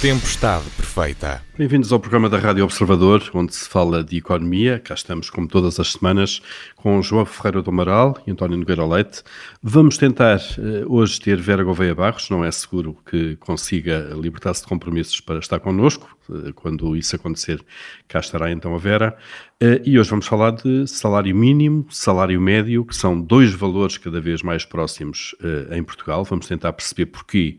Tempestade 0.00 0.64
Perfeita. 0.70 1.42
Bem-vindos 1.58 1.92
ao 1.92 2.00
programa 2.00 2.26
da 2.30 2.38
Rádio 2.38 2.64
Observador, 2.64 3.22
onde 3.34 3.54
se 3.54 3.68
fala 3.68 4.02
de 4.02 4.16
economia. 4.16 4.78
Cá 4.78 4.94
estamos, 4.94 5.28
como 5.28 5.46
todas 5.46 5.78
as 5.78 5.92
semanas, 5.92 6.40
com 6.74 7.02
João 7.02 7.26
Ferreira 7.26 7.60
do 7.60 7.68
Amaral 7.68 8.16
e 8.26 8.30
António 8.30 8.56
Nogueira 8.56 8.86
Leite. 8.86 9.22
Vamos 9.62 9.98
tentar 9.98 10.38
uh, 10.38 10.90
hoje 10.90 11.20
ter 11.20 11.36
Vera 11.36 11.62
Gouveia 11.62 11.94
Barros, 11.94 12.30
não 12.30 12.42
é 12.42 12.50
seguro 12.50 12.96
que 13.10 13.36
consiga 13.36 14.10
libertar-se 14.18 14.62
de 14.62 14.68
compromissos 14.68 15.20
para 15.20 15.38
estar 15.38 15.60
connosco. 15.60 16.08
Uh, 16.30 16.50
quando 16.54 16.96
isso 16.96 17.14
acontecer, 17.14 17.62
cá 18.08 18.20
estará 18.20 18.50
então 18.50 18.74
a 18.74 18.78
Vera. 18.78 19.14
Uh, 19.62 19.84
e 19.84 19.98
hoje 19.98 20.08
vamos 20.08 20.26
falar 20.26 20.52
de 20.52 20.86
salário 20.86 21.36
mínimo, 21.36 21.86
salário 21.90 22.40
médio, 22.40 22.86
que 22.86 22.96
são 22.96 23.20
dois 23.20 23.52
valores 23.52 23.98
cada 23.98 24.18
vez 24.18 24.42
mais 24.42 24.64
próximos 24.64 25.34
em 25.70 25.84
Portugal. 25.84 26.24
Vamos 26.24 26.46
tentar 26.46 26.72
perceber 26.72 27.04
porquê 27.04 27.58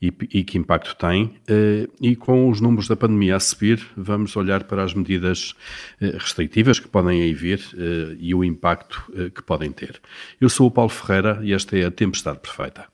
e, 0.00 0.12
e 0.32 0.44
que 0.44 0.58
impacto 0.58 0.96
tem. 0.96 1.34
Eh, 1.48 1.88
e 2.00 2.16
com 2.16 2.48
os 2.48 2.60
números 2.60 2.88
da 2.88 2.96
pandemia 2.96 3.36
a 3.36 3.40
subir, 3.40 3.84
vamos 3.96 4.36
olhar 4.36 4.64
para 4.64 4.82
as 4.82 4.94
medidas 4.94 5.54
eh, 6.00 6.16
restritivas 6.18 6.78
que 6.78 6.88
podem 6.88 7.22
aí 7.22 7.34
vir 7.34 7.60
eh, 7.76 8.16
e 8.18 8.34
o 8.34 8.44
impacto 8.44 9.10
que 9.34 9.42
podem 9.42 9.70
ter. 9.70 10.00
Eu 10.40 10.48
sou 10.48 10.68
o 10.68 10.70
Paulo 10.70 10.90
Ferreira 10.90 11.40
e 11.42 11.52
esta 11.52 11.76
é 11.76 11.84
a 11.84 11.90
Tempestade 11.90 12.38
Perfeita. 12.38 12.86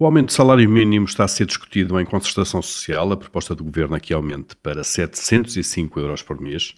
O 0.00 0.06
aumento 0.06 0.28
do 0.28 0.32
salário 0.32 0.66
mínimo 0.66 1.04
está 1.04 1.24
a 1.24 1.28
ser 1.28 1.44
discutido 1.44 2.00
em 2.00 2.06
concertação 2.06 2.62
social. 2.62 3.12
A 3.12 3.16
proposta 3.18 3.54
do 3.54 3.62
governo 3.62 3.96
é 3.96 4.00
que 4.00 4.14
aumente 4.14 4.56
para 4.56 4.82
705 4.82 6.00
euros 6.00 6.22
por 6.22 6.40
mês. 6.40 6.74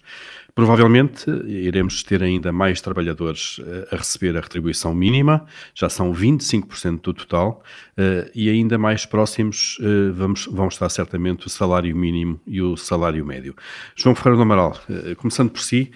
Provavelmente 0.55 1.27
iremos 1.47 2.03
ter 2.03 2.21
ainda 2.21 2.51
mais 2.51 2.79
trabalhadores 2.79 3.59
eh, 3.65 3.87
a 3.91 3.97
receber 3.97 4.37
a 4.37 4.39
retribuição 4.39 4.93
mínima, 4.93 5.47
já 5.73 5.89
são 5.89 6.13
25% 6.13 7.01
do 7.01 7.13
total, 7.13 7.63
eh, 7.97 8.29
e 8.35 8.51
ainda 8.51 8.77
mais 8.77 9.03
próximos 9.03 9.79
eh, 9.81 10.11
vamos, 10.11 10.45
vão 10.45 10.67
estar 10.67 10.89
certamente 10.89 11.47
o 11.47 11.49
salário 11.49 11.95
mínimo 11.95 12.39
e 12.45 12.61
o 12.61 12.77
salário 12.77 13.25
médio. 13.25 13.55
João 13.95 14.13
Ferreira 14.13 14.37
do 14.37 14.43
Amaral, 14.43 14.77
começando 15.17 15.49
por 15.49 15.61
si, 15.61 15.91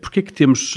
porquê 0.00 0.20
é 0.20 0.22
que 0.22 0.32
temos 0.32 0.76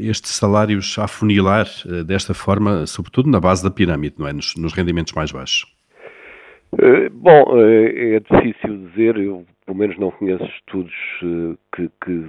estes 0.00 0.32
salários 0.32 0.98
a 0.98 1.04
afunilar 1.04 1.66
desta 2.06 2.32
forma, 2.32 2.86
sobretudo 2.86 3.28
na 3.28 3.40
base 3.40 3.62
da 3.62 3.70
pirâmide, 3.70 4.14
não 4.18 4.26
é? 4.26 4.32
nos, 4.32 4.54
nos 4.56 4.72
rendimentos 4.72 5.12
mais 5.12 5.30
baixos? 5.32 5.66
Bom, 7.12 7.44
é 7.58 8.20
difícil 8.20 8.86
dizer, 8.88 9.16
eu 9.16 9.44
pelo 9.66 9.78
menos 9.78 9.98
não 9.98 10.10
conheço 10.10 10.44
estudos 10.44 10.94
que, 11.74 11.90
que 12.04 12.28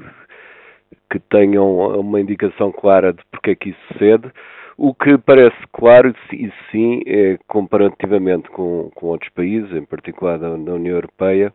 que 1.09 1.20
tenham 1.20 2.00
uma 2.00 2.20
indicação 2.20 2.72
clara 2.72 3.14
de 3.14 3.22
porque 3.31 3.52
é 3.52 3.56
que 3.56 3.70
isso 3.70 3.80
sucede. 3.94 4.31
O 4.78 4.94
que 4.94 5.17
parece 5.17 5.58
claro, 5.73 6.14
e 6.34 6.52
sim, 6.72 7.02
é 7.06 7.38
comparativamente 7.47 8.50
com, 8.50 8.89
com 8.95 9.08
outros 9.08 9.30
países, 9.31 9.72
em 9.73 9.86
particular 9.86 10.39
da, 10.39 10.50
da 10.50 10.73
União 10.73 10.95
Europeia, 10.95 11.53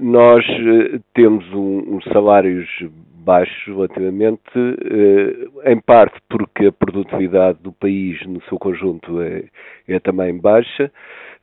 nós 0.00 0.44
eh, 0.44 1.00
temos 1.14 1.44
um, 1.54 2.00
salários 2.12 2.68
baixos 3.24 3.66
relativamente, 3.66 4.40
eh, 4.56 5.72
em 5.72 5.80
parte 5.80 6.18
porque 6.28 6.66
a 6.66 6.72
produtividade 6.72 7.58
do 7.62 7.72
país 7.72 8.24
no 8.26 8.42
seu 8.42 8.58
conjunto 8.58 9.20
é, 9.20 9.44
é 9.86 9.98
também 10.00 10.38
baixa, 10.38 10.90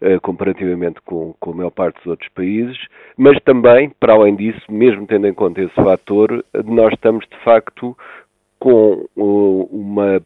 eh, 0.02 0.20
comparativamente 0.20 1.00
com, 1.02 1.34
com 1.40 1.52
a 1.52 1.56
maior 1.56 1.72
parte 1.72 1.98
dos 1.98 2.08
outros 2.08 2.30
países, 2.30 2.78
mas 3.18 3.40
também, 3.44 3.92
para 4.00 4.14
além 4.14 4.36
disso, 4.36 4.62
mesmo 4.70 5.06
tendo 5.08 5.28
em 5.28 5.34
conta 5.34 5.62
esse 5.62 5.76
fator, 5.76 6.44
nós 6.66 6.94
estamos 6.94 7.26
de 7.28 7.38
facto 7.44 7.98
com 8.60 9.06
uma 9.16 10.22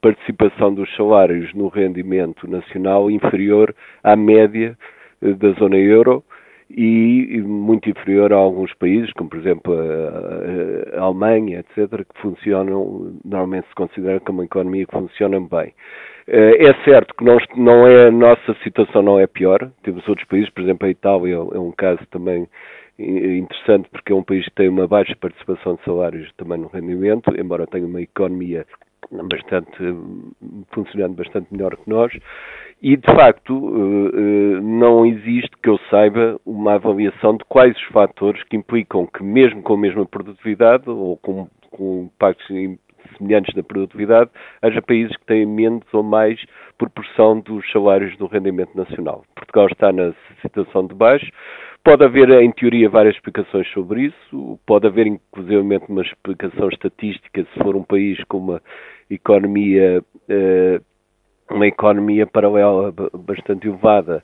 participação 0.00 0.74
dos 0.74 0.94
salários 0.94 1.52
no 1.54 1.68
rendimento 1.68 2.48
nacional 2.48 3.10
inferior 3.10 3.74
à 4.02 4.14
média 4.14 4.76
da 5.20 5.50
zona 5.52 5.76
euro 5.76 6.22
e 6.70 7.40
muito 7.40 7.88
inferior 7.88 8.32
a 8.32 8.36
alguns 8.36 8.72
países, 8.74 9.12
como 9.12 9.30
por 9.30 9.38
exemplo 9.38 9.72
a, 9.74 10.98
a 10.98 11.02
Alemanha, 11.02 11.60
etc., 11.60 12.04
que 12.04 12.20
funcionam, 12.20 13.14
normalmente 13.24 13.68
se 13.68 13.74
considera 13.74 14.20
como 14.20 14.40
uma 14.40 14.44
economia 14.44 14.86
que 14.86 14.92
funciona 14.92 15.40
bem. 15.40 15.72
Eh, 16.26 16.68
é 16.68 16.84
certo 16.84 17.14
que 17.14 17.24
não, 17.24 17.38
não 17.56 17.86
é, 17.86 18.08
a 18.08 18.10
nossa 18.10 18.54
situação 18.62 19.02
não 19.02 19.18
é 19.18 19.26
pior. 19.26 19.70
Temos 19.82 20.06
outros 20.06 20.28
países, 20.28 20.50
por 20.50 20.62
exemplo, 20.62 20.86
a 20.86 20.90
Itália 20.90 21.34
é 21.34 21.58
um 21.58 21.72
caso 21.72 22.00
também 22.10 22.46
interessante 22.98 23.88
porque 23.90 24.12
é 24.12 24.14
um 24.14 24.24
país 24.24 24.44
que 24.44 24.54
tem 24.54 24.68
uma 24.68 24.86
baixa 24.86 25.16
participação 25.16 25.76
de 25.76 25.84
salários 25.84 26.30
também 26.36 26.58
no 26.58 26.66
rendimento, 26.66 27.32
embora 27.38 27.66
tenha 27.66 27.86
uma 27.86 28.02
economia 28.02 28.66
bastante 29.10 29.78
funcionando 30.72 31.14
bastante 31.14 31.46
melhor 31.50 31.76
que 31.76 31.88
nós 31.88 32.12
e 32.80 32.96
de 32.96 33.06
facto 33.06 33.52
eh, 33.54 34.16
eh, 34.16 34.60
não 34.60 35.04
existe 35.04 35.50
que 35.62 35.68
eu 35.68 35.78
saiba 35.90 36.40
uma 36.46 36.74
avaliação 36.74 37.36
de 37.36 37.44
quais 37.48 37.76
os 37.76 37.84
fatores 37.84 38.42
que 38.44 38.56
implicam 38.56 39.06
que 39.06 39.22
mesmo 39.22 39.62
com 39.62 39.74
a 39.74 39.78
mesma 39.78 40.06
produtividade 40.06 40.88
ou 40.88 41.16
com, 41.16 41.48
com 41.70 42.04
impactos 42.04 42.46
semelhantes 43.16 43.54
na 43.54 43.62
produtividade, 43.62 44.30
haja 44.62 44.82
países 44.82 45.16
que 45.16 45.26
têm 45.26 45.46
menos 45.46 45.82
ou 45.92 46.02
mais 46.02 46.40
proporção 46.76 47.40
dos 47.40 47.68
salários 47.72 48.16
do 48.16 48.26
rendimento 48.26 48.76
nacional. 48.76 49.24
Portugal 49.34 49.66
está 49.66 49.92
na 49.92 50.12
situação 50.42 50.86
de 50.86 50.94
baixo. 50.94 51.30
Pode 51.84 52.04
haver, 52.04 52.30
em 52.42 52.52
teoria, 52.52 52.88
várias 52.88 53.14
explicações 53.14 53.66
sobre 53.72 54.06
isso. 54.06 54.58
Pode 54.66 54.86
haver, 54.86 55.06
inclusive, 55.06 55.56
uma 55.88 56.02
explicação 56.02 56.68
estatística 56.68 57.42
se 57.42 57.62
for 57.62 57.74
um 57.76 57.82
país 57.82 58.22
com 58.24 58.38
uma 58.38 58.62
economia, 59.10 60.02
eh, 60.28 60.80
uma 61.50 61.66
economia 61.66 62.26
paralela 62.26 62.92
bastante 63.14 63.68
elevada 63.68 64.22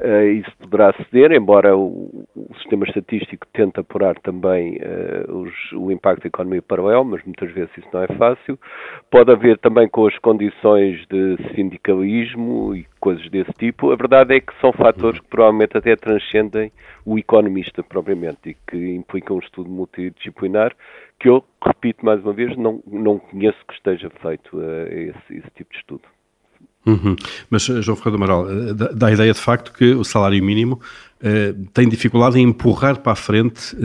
Uh, 0.00 0.32
isso 0.32 0.50
poderá 0.56 0.94
ceder, 0.94 1.30
embora 1.30 1.76
o, 1.76 2.24
o, 2.34 2.54
sistema 2.54 2.86
estatístico 2.86 3.46
tente 3.52 3.80
apurar 3.80 4.18
também 4.20 4.78
uh, 4.78 5.30
os, 5.30 5.72
o 5.74 5.92
impacto 5.92 6.22
da 6.22 6.28
economia 6.28 6.62
paralelo, 6.62 7.04
mas 7.04 7.22
muitas 7.22 7.50
vezes 7.52 7.70
isso 7.76 7.88
não 7.92 8.04
é 8.04 8.06
fácil. 8.06 8.58
Pode 9.10 9.30
haver 9.30 9.58
também 9.58 9.86
com 9.90 10.06
as 10.06 10.16
condições 10.20 11.06
de 11.06 11.36
sindicalismo 11.54 12.74
e 12.74 12.86
coisas 12.98 13.28
desse 13.28 13.52
tipo. 13.58 13.92
A 13.92 13.96
verdade 13.96 14.36
é 14.36 14.40
que 14.40 14.58
são 14.58 14.72
fatores 14.72 15.20
que 15.20 15.28
provavelmente 15.28 15.76
até 15.76 15.94
transcendem 15.96 16.72
o 17.04 17.18
economista 17.18 17.82
propriamente 17.82 18.50
e 18.50 18.56
que 18.70 18.94
implicam 18.94 19.36
um 19.36 19.40
estudo 19.40 19.68
multidisciplinar 19.68 20.74
que 21.18 21.28
eu, 21.28 21.44
repito 21.62 22.06
mais 22.06 22.22
uma 22.24 22.32
vez, 22.32 22.56
não, 22.56 22.82
não 22.86 23.18
conheço 23.18 23.58
que 23.68 23.74
esteja 23.74 24.08
feito 24.22 24.56
uh, 24.56 24.88
esse, 24.88 25.36
esse 25.36 25.50
tipo 25.54 25.70
de 25.72 25.76
estudo. 25.76 26.04
Uhum. 26.86 27.14
Mas, 27.50 27.68
eh, 27.68 27.82
João 27.82 27.96
Ferreira 27.96 28.18
do 28.18 28.24
Amaral, 28.24 28.50
eh, 28.50 28.72
dá, 28.94 29.08
a 29.08 29.12
ideia 29.12 29.32
de 29.32 29.38
facto 29.38 29.72
que 29.72 29.92
o 29.92 30.04
salário 30.04 30.42
mínimo 30.42 30.80
eh, 31.22 31.54
tem 31.74 31.88
dificuldade 31.88 32.38
em 32.38 32.42
empurrar 32.42 33.00
para 33.00 33.12
a 33.12 33.16
frente 33.16 33.76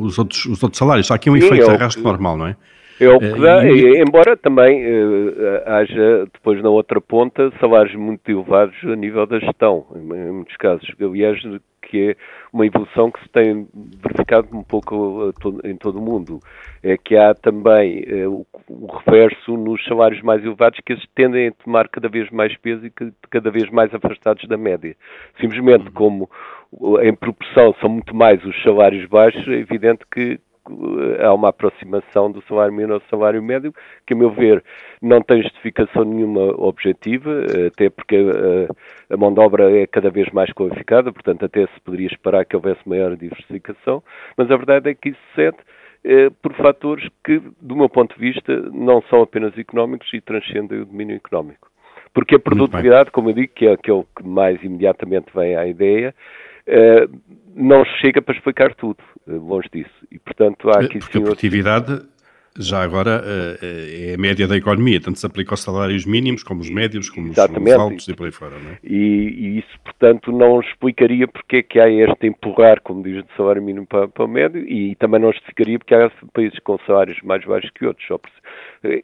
os, 0.00 0.18
outros, 0.18 0.44
os 0.44 0.62
outros 0.62 0.78
salários. 0.78 1.10
Há 1.10 1.14
aqui 1.14 1.30
um 1.30 1.34
Sim, 1.34 1.46
efeito 1.46 1.64
de 1.64 1.70
arrasto 1.70 2.02
normal, 2.02 2.36
não 2.36 2.46
é? 2.46 2.56
É 3.00 3.08
o 3.08 3.18
que 3.18 3.40
dá, 3.40 3.64
e, 3.64 4.00
embora 4.00 4.36
também 4.36 4.84
haja 5.66 6.26
depois 6.32 6.62
na 6.62 6.68
outra 6.68 7.00
ponta 7.00 7.50
salários 7.58 7.96
muito 7.96 8.30
elevados 8.30 8.76
a 8.84 8.94
nível 8.94 9.26
da 9.26 9.40
gestão, 9.40 9.86
em, 9.96 10.28
em 10.28 10.32
muitos 10.32 10.56
casos. 10.56 10.86
Aliás, 11.00 11.42
que 11.92 12.10
é 12.10 12.16
uma 12.50 12.64
evolução 12.64 13.10
que 13.10 13.20
se 13.20 13.28
tem 13.28 13.68
verificado 13.74 14.48
um 14.56 14.62
pouco 14.62 15.30
em 15.62 15.76
todo 15.76 15.98
o 15.98 16.02
mundo. 16.02 16.40
É 16.82 16.96
que 16.96 17.14
há 17.14 17.34
também 17.34 18.02
é, 18.06 18.26
o, 18.26 18.46
reverso 19.04 19.56
nos 19.58 19.84
salários 19.84 20.22
mais 20.22 20.42
elevados, 20.42 20.80
que 20.84 20.94
eles 20.94 21.04
tendem 21.14 21.48
a 21.48 21.52
tomar 21.52 21.88
cada 21.88 22.08
vez 22.08 22.30
mais 22.30 22.56
peso 22.56 22.86
e 22.86 22.90
que, 22.90 23.12
cada 23.30 23.50
vez 23.50 23.68
mais 23.70 23.94
afastados 23.94 24.48
da 24.48 24.56
média. 24.56 24.96
Simplesmente 25.38 25.86
uhum. 25.88 25.92
como 25.92 26.30
em 27.02 27.14
proporção 27.14 27.74
são 27.78 27.90
muito 27.90 28.16
mais 28.16 28.42
os 28.42 28.62
salários 28.62 29.06
baixos, 29.06 29.46
é 29.46 29.52
evidente 29.52 30.02
que 30.10 30.40
há 31.20 31.32
uma 31.32 31.48
aproximação 31.48 32.30
do 32.30 32.42
salário 32.42 32.72
mínimo 32.72 32.94
ao 32.94 33.02
salário 33.10 33.42
médio, 33.42 33.72
que, 34.06 34.14
a 34.14 34.16
meu 34.16 34.30
ver, 34.30 34.62
não 35.00 35.20
tem 35.20 35.42
justificação 35.42 36.04
nenhuma 36.04 36.54
objetiva, 36.58 37.30
até 37.66 37.90
porque 37.90 38.16
a, 38.16 39.14
a 39.14 39.16
mão 39.16 39.32
de 39.32 39.40
obra 39.40 39.70
é 39.70 39.86
cada 39.86 40.10
vez 40.10 40.30
mais 40.32 40.52
qualificada, 40.52 41.12
portanto, 41.12 41.44
até 41.44 41.66
se 41.66 41.80
poderia 41.84 42.08
esperar 42.08 42.44
que 42.44 42.56
houvesse 42.56 42.86
maior 42.88 43.16
diversificação, 43.16 44.02
mas 44.36 44.50
a 44.50 44.56
verdade 44.56 44.90
é 44.90 44.94
que 44.94 45.10
isso 45.10 45.20
cede 45.34 45.58
eh, 46.04 46.30
por 46.42 46.52
fatores 46.54 47.08
que, 47.24 47.40
do 47.60 47.76
meu 47.76 47.88
ponto 47.88 48.14
de 48.14 48.20
vista, 48.20 48.56
não 48.72 49.02
são 49.02 49.22
apenas 49.22 49.56
económicos 49.56 50.12
e 50.12 50.20
transcendem 50.20 50.80
o 50.80 50.86
domínio 50.86 51.16
económico. 51.16 51.70
Porque 52.12 52.34
a 52.34 52.40
produtividade, 52.40 53.10
como 53.10 53.30
eu 53.30 53.34
digo, 53.34 53.52
que 53.54 53.66
é, 53.66 53.76
que 53.76 53.90
é 53.90 53.94
o 53.94 54.04
que 54.04 54.26
mais 54.26 54.62
imediatamente 54.62 55.26
vem 55.34 55.56
à 55.56 55.66
ideia, 55.66 56.08
eh, 56.08 56.14
não 57.54 57.84
chega 58.00 58.22
para 58.22 58.34
explicar 58.34 58.74
tudo, 58.74 58.98
eh, 59.28 59.32
longe 59.32 59.68
disso. 59.72 59.90
E, 60.10 60.18
portanto, 60.18 60.70
há 60.70 60.80
aqui 60.80 60.98
Porque 60.98 61.12
sim, 61.12 61.18
a 61.18 61.22
produtividade, 61.22 62.02
Já 62.58 62.82
agora 62.82 63.24
é 63.62 64.14
a 64.14 64.18
média 64.18 64.46
da 64.46 64.54
economia, 64.54 65.00
tanto 65.00 65.18
se 65.18 65.24
aplica 65.24 65.54
aos 65.54 65.62
salários 65.62 66.04
mínimos, 66.04 66.42
como 66.42 66.60
os 66.60 66.68
médios, 66.68 67.08
como 67.08 67.30
os, 67.30 67.38
os 67.38 67.72
altos 67.72 68.06
e 68.08 68.14
por 68.14 68.26
aí 68.26 68.30
fora, 68.30 68.58
não 68.58 68.72
é? 68.72 68.78
E, 68.84 68.94
e, 68.94 69.58
isso, 69.58 69.80
portanto, 69.82 70.30
não 70.30 70.60
explicaria 70.60 71.26
porque 71.26 71.56
é 71.56 71.62
que 71.62 71.80
há 71.80 71.88
este 71.88 72.26
empurrar, 72.26 72.82
como 72.82 73.02
diz, 73.02 73.24
de 73.24 73.36
salário 73.38 73.62
mínimo 73.62 73.86
para, 73.86 74.06
para 74.06 74.24
o 74.24 74.28
médio 74.28 74.68
e 74.68 74.94
também 74.96 75.18
não 75.18 75.32
justificaria 75.32 75.78
porque 75.78 75.94
há 75.94 76.10
países 76.34 76.58
com 76.58 76.78
salários 76.86 77.18
mais 77.22 77.42
baixos 77.42 77.70
que 77.70 77.86
outros. 77.86 78.06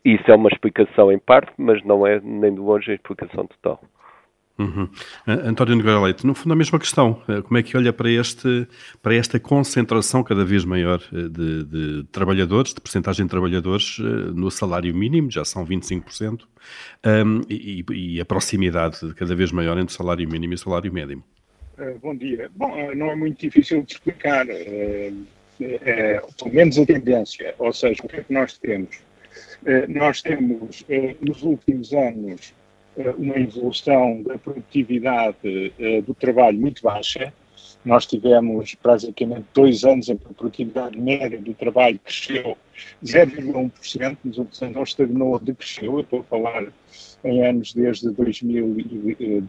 Isso 0.04 0.31
é 0.31 0.34
uma 0.34 0.50
explicação 0.50 1.11
em 1.11 1.19
parte, 1.19 1.50
mas 1.56 1.82
não 1.84 2.06
é 2.06 2.20
nem 2.22 2.52
de 2.52 2.61
longe 2.61 2.90
a 2.90 2.94
explicação 2.94 3.46
total. 3.46 3.81
Uhum. 4.58 4.88
António 5.25 5.76
Nogueira 5.76 6.00
Leite, 6.00 6.26
no 6.26 6.34
fundo 6.34 6.52
a 6.52 6.56
mesma 6.56 6.81
questão, 6.81 7.22
eh, 7.28 7.40
como 7.43 7.58
é 7.58 7.62
que 7.62 7.76
olha 7.76 7.93
para, 7.93 8.10
este, 8.10 8.66
para 9.00 9.14
esta 9.14 9.38
concentração 9.38 10.25
cada 10.25 10.44
vez 10.44 10.64
maior 10.64 11.00
eh, 11.12 11.28
de, 11.28 11.64
de 11.64 12.05
trabalhadores, 12.10 12.75
de 12.75 12.81
percentagem 12.81 13.25
de 13.25 13.31
trabalhadores 13.31 13.99
eh, 14.00 14.02
no 14.34 14.50
salário 14.50 14.93
mínimo, 14.93 15.31
já 15.31 15.44
são 15.44 15.64
25%, 15.64 16.43
um, 17.06 17.40
e, 17.49 17.84
e, 17.88 18.20
a 18.20 18.25
proximidade 18.25 18.99
cada 19.14 19.34
vez 19.37 19.52
maior 19.52 19.78
entre 19.78 19.94
salário 19.94 20.28
mínimo 20.28 20.55
e 20.55 20.58
salário 20.58 20.93
médio? 20.93 21.22
bom 22.02 22.16
dia. 22.16 22.50
Bom, 22.56 22.93
não 22.96 23.12
é 23.12 23.14
muito 23.14 23.40
difícil 23.40 23.84
de 23.84 23.93
explicar, 23.93 24.44
é, 24.50 25.12
pelo 25.61 26.52
menos 26.52 26.76
a 26.76 26.84
tendência, 26.84 27.54
ou 27.56 27.72
seja, 27.72 28.02
o 28.02 28.08
que 28.08 28.16
é 28.16 28.25
que 28.25 28.32
nós 28.32 28.58
temos? 28.58 28.99
nós 29.88 30.20
temos, 30.20 30.84
nos 31.20 31.43
últimos 31.43 31.93
anos, 31.93 32.52
uma 33.17 33.37
evolução 33.37 34.23
da 34.23 34.39
produtividade 34.39 35.37
uh, 35.45 36.03
do 36.03 36.15
trabalho 36.15 36.59
muito 36.59 36.83
baixa. 36.83 37.33
Nós 37.85 38.06
tivemos 38.06 38.75
praticamente 38.75 39.47
dois 39.55 39.85
anos 39.85 40.09
em 40.09 40.17
que 40.17 40.27
a 40.27 40.35
produtividade 40.35 40.99
média 40.99 41.41
do 41.41 41.55
trabalho 41.55 41.99
cresceu 42.00 42.56
0,1%, 43.05 44.19
nos 44.25 44.39
outros 44.39 44.62
anos 44.62 44.75
não 44.75 44.83
estagnou, 44.83 45.39
decresceu. 45.39 45.95
Eu 45.95 46.00
estou 46.00 46.21
a 46.21 46.25
falar 46.25 46.67
em 47.25 47.47
anos 47.47 47.73
desde 47.73 48.11
2000, 48.11 48.77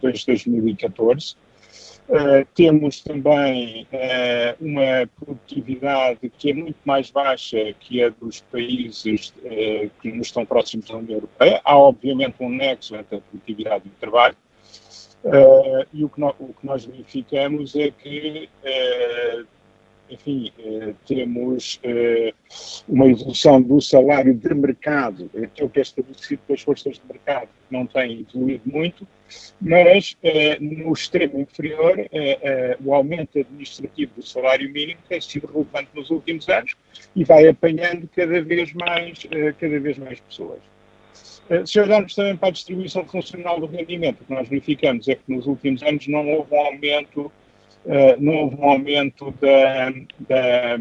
desde 0.00 0.26
2014. 0.26 1.36
Uh, 2.10 2.44
temos 2.56 3.02
também 3.02 3.86
uh, 3.92 4.56
uma 4.60 5.08
produtividade 5.16 6.28
que 6.28 6.50
é 6.50 6.54
muito 6.54 6.78
mais 6.84 7.08
baixa 7.08 7.72
que 7.78 8.02
a 8.02 8.08
dos 8.08 8.40
países 8.40 9.32
uh, 9.44 9.88
que 10.02 10.10
nos 10.10 10.26
estão 10.26 10.44
próximos 10.44 10.88
da 10.88 10.96
União 10.96 11.18
Europeia. 11.18 11.60
Há, 11.64 11.78
obviamente, 11.78 12.34
um 12.40 12.48
nexo 12.48 12.96
entre 12.96 13.18
a 13.18 13.20
produtividade 13.20 13.84
e 13.86 13.88
o 13.90 14.00
trabalho. 14.00 14.36
e 15.94 16.04
o 16.04 16.08
que, 16.08 16.20
no, 16.20 16.34
o 16.40 16.52
que, 16.52 16.66
nós 16.66 16.84
verificamos 16.84 17.76
é 17.76 17.92
que 17.92 18.48
enfim, 20.10 20.52
eh, 20.58 20.92
temos 21.06 21.78
eh, 21.82 22.34
uma 22.88 23.06
evolução 23.06 23.62
do 23.62 23.80
salário 23.80 24.34
de 24.34 24.52
mercado, 24.54 25.30
aquilo 25.42 25.70
que 25.70 25.78
é 25.78 25.82
estabelecido 25.82 26.42
pelas 26.46 26.62
forças 26.62 26.94
de 26.94 27.02
mercado, 27.08 27.48
não 27.70 27.86
tem 27.86 28.26
evoluído 28.28 28.62
muito, 28.66 29.06
mas 29.60 30.16
eh, 30.22 30.58
no 30.60 30.92
extremo 30.92 31.40
inferior, 31.40 31.96
o 32.84 32.92
aumento 32.92 33.38
administrativo 33.38 34.12
do 34.16 34.26
salário 34.26 34.70
mínimo 34.72 34.98
tem 35.08 35.20
sido 35.20 35.46
relevante 35.46 35.90
nos 35.94 36.10
últimos 36.10 36.48
anos 36.48 36.74
e 37.14 37.22
vai 37.22 37.46
apanhando 37.46 38.08
cada 38.14 38.42
vez 38.42 38.72
mais, 38.72 39.26
cada 39.58 39.80
vez 39.80 39.98
mais 39.98 40.18
pessoas. 40.20 40.58
Se 41.66 41.80
olharmos 41.80 42.14
também 42.14 42.36
para 42.36 42.48
a 42.48 42.52
distribuição 42.52 43.04
funcional 43.04 43.60
do 43.60 43.66
rendimento, 43.66 44.20
o 44.20 44.24
que 44.24 44.32
nós 44.32 44.48
verificamos 44.48 45.08
é 45.08 45.14
que 45.14 45.22
nos 45.28 45.46
últimos 45.46 45.82
anos 45.82 46.06
não 46.06 46.28
houve 46.28 46.54
um 46.54 46.60
aumento 46.60 47.32
não 48.18 48.34
houve 48.34 48.56
um 48.56 48.64
aumento 48.64 49.30
da, 49.40 49.90
da, 50.28 50.76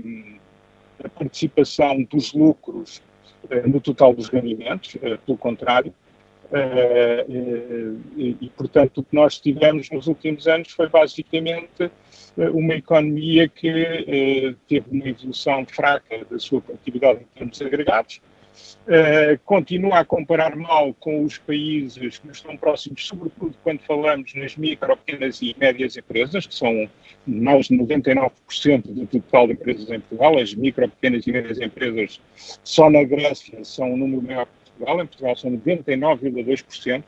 da 1.02 1.10
participação 1.10 2.04
dos 2.04 2.34
lucros 2.34 3.02
uh, 3.46 3.68
no 3.68 3.80
total 3.80 4.14
dos 4.14 4.28
rendimentos, 4.30 4.96
uh, 4.96 5.18
pelo 5.26 5.38
contrário. 5.38 5.94
E, 8.18 8.36
e, 8.42 8.50
portanto, 8.58 8.98
o 8.98 9.04
que 9.04 9.16
nós 9.16 9.40
tivemos 9.40 9.88
nos 9.92 10.08
últimos 10.08 10.48
anos 10.48 10.72
foi 10.72 10.90
basicamente 10.90 11.92
uma 12.36 12.74
economia 12.74 13.48
que 13.48 14.56
teve 14.68 14.86
uma 14.90 15.08
evolução 15.08 15.64
fraca 15.68 16.26
da 16.28 16.40
sua 16.40 16.60
produtividade 16.60 17.20
em 17.20 17.38
termos 17.38 17.62
agregados, 17.62 18.20
Uh, 18.90 19.38
continua 19.46 20.00
a 20.00 20.06
comparar 20.06 20.56
mal 20.56 20.96
com 20.96 21.24
os 21.24 21.38
países 21.38 22.18
que 22.18 22.28
nos 22.28 22.38
estão 22.38 22.58
próximos, 22.58 23.06
sobretudo 23.06 23.56
quando 23.62 23.82
falamos 23.82 24.34
nas 24.34 24.56
micro, 24.56 24.98
pequenas 24.98 25.42
e 25.44 25.56
médias 25.60 25.96
empresas, 25.96 26.48
que 26.48 26.56
são 26.56 26.90
mais 27.28 27.68
de 27.68 27.78
99% 27.78 28.82
do 28.88 29.06
total 29.06 29.46
de 29.46 29.54
empresas 29.54 29.90
em 29.92 30.00
Portugal. 30.00 30.40
As 30.40 30.56
micro, 30.56 30.90
pequenas 30.90 31.28
e 31.28 31.32
médias 31.32 31.62
empresas 31.62 32.20
só 32.64 32.90
na 32.90 33.04
Grécia 33.04 33.64
são 33.64 33.94
um 33.94 33.98
número 33.98 34.24
maior 34.24 34.48
que 34.48 34.72
Portugal, 34.72 35.04
em 35.04 35.06
Portugal 35.06 35.36
são 35.36 35.52
99,2%. 35.52 37.04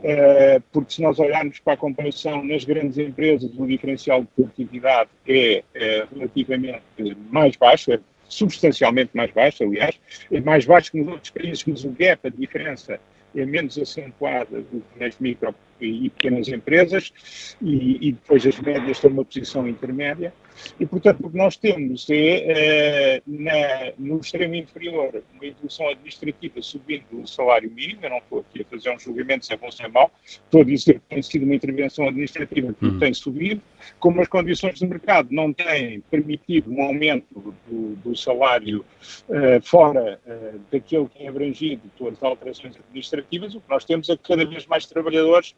Uh, 0.00 0.62
porque 0.72 0.94
se 0.94 1.02
nós 1.02 1.18
olharmos 1.18 1.58
para 1.60 1.74
a 1.74 1.76
comparação 1.76 2.44
nas 2.44 2.64
grandes 2.64 2.98
empresas, 2.98 3.50
o 3.56 3.66
diferencial 3.66 4.22
de 4.22 4.28
produtividade 4.28 5.10
é, 5.26 5.62
é 5.74 6.06
relativamente 6.14 6.82
mais 7.30 7.56
baixo, 7.56 7.92
é 7.92 8.00
substancialmente 8.34 9.10
mais 9.14 9.30
baixo, 9.30 9.62
aliás, 9.62 9.98
é 10.30 10.40
mais 10.40 10.64
baixo 10.64 10.90
que 10.90 10.98
nos 10.98 11.08
outros 11.08 11.30
países, 11.30 11.64
mas 11.66 11.84
o 11.84 11.90
gap, 11.90 12.26
a 12.26 12.30
diferença, 12.30 13.00
é 13.36 13.44
menos 13.44 13.78
acentuada 13.78 14.60
do 14.60 14.80
que 14.80 15.00
nas 15.00 15.18
micro 15.18 15.54
e 15.80 16.08
pequenas 16.10 16.48
empresas, 16.48 17.12
e, 17.60 18.08
e 18.08 18.12
depois 18.12 18.46
as 18.46 18.58
médias 18.60 18.96
estão 18.96 19.10
numa 19.10 19.24
posição 19.24 19.68
intermédia. 19.68 20.32
E, 20.78 20.86
portanto, 20.86 21.24
o 21.24 21.30
que 21.30 21.36
nós 21.36 21.56
temos 21.56 22.06
é, 22.10 23.22
uh, 23.26 23.32
na, 23.42 23.92
no 23.98 24.20
extremo 24.20 24.54
inferior, 24.54 25.22
uma 25.34 25.46
evolução 25.46 25.88
administrativa 25.88 26.60
subindo 26.62 27.04
o 27.12 27.26
salário 27.26 27.70
mínimo. 27.70 28.00
Eu 28.02 28.10
não 28.10 28.18
estou 28.18 28.40
aqui 28.40 28.62
a 28.62 28.64
fazer 28.64 28.90
um 28.90 28.98
julgamento 28.98 29.46
se 29.46 29.52
é 29.52 29.56
bom 29.56 29.66
ou 29.66 29.72
se 29.72 29.82
é 29.82 29.88
mau. 29.88 30.10
Estou 30.26 30.62
a 30.62 30.64
dizer 30.64 30.94
que 30.94 31.06
tem 31.08 31.22
sido 31.22 31.44
uma 31.44 31.54
intervenção 31.54 32.08
administrativa 32.08 32.72
que 32.72 32.86
uhum. 32.86 32.98
tem 32.98 33.14
subido. 33.14 33.60
Como 33.98 34.20
as 34.20 34.28
condições 34.28 34.78
de 34.78 34.86
mercado 34.86 35.28
não 35.30 35.52
têm 35.52 36.00
permitido 36.10 36.70
um 36.70 36.82
aumento 36.82 37.54
do, 37.66 37.96
do 37.96 38.16
salário 38.16 38.84
uh, 39.28 39.62
fora 39.62 40.20
uh, 40.26 40.60
daquilo 40.70 41.08
que 41.08 41.24
é 41.24 41.28
abrangido 41.28 41.82
pelas 41.98 42.22
alterações 42.22 42.76
administrativas, 42.76 43.54
o 43.54 43.60
que 43.60 43.70
nós 43.70 43.84
temos 43.84 44.08
é 44.08 44.16
que 44.16 44.22
cada 44.22 44.44
vez 44.44 44.66
mais 44.66 44.86
trabalhadores 44.86 45.54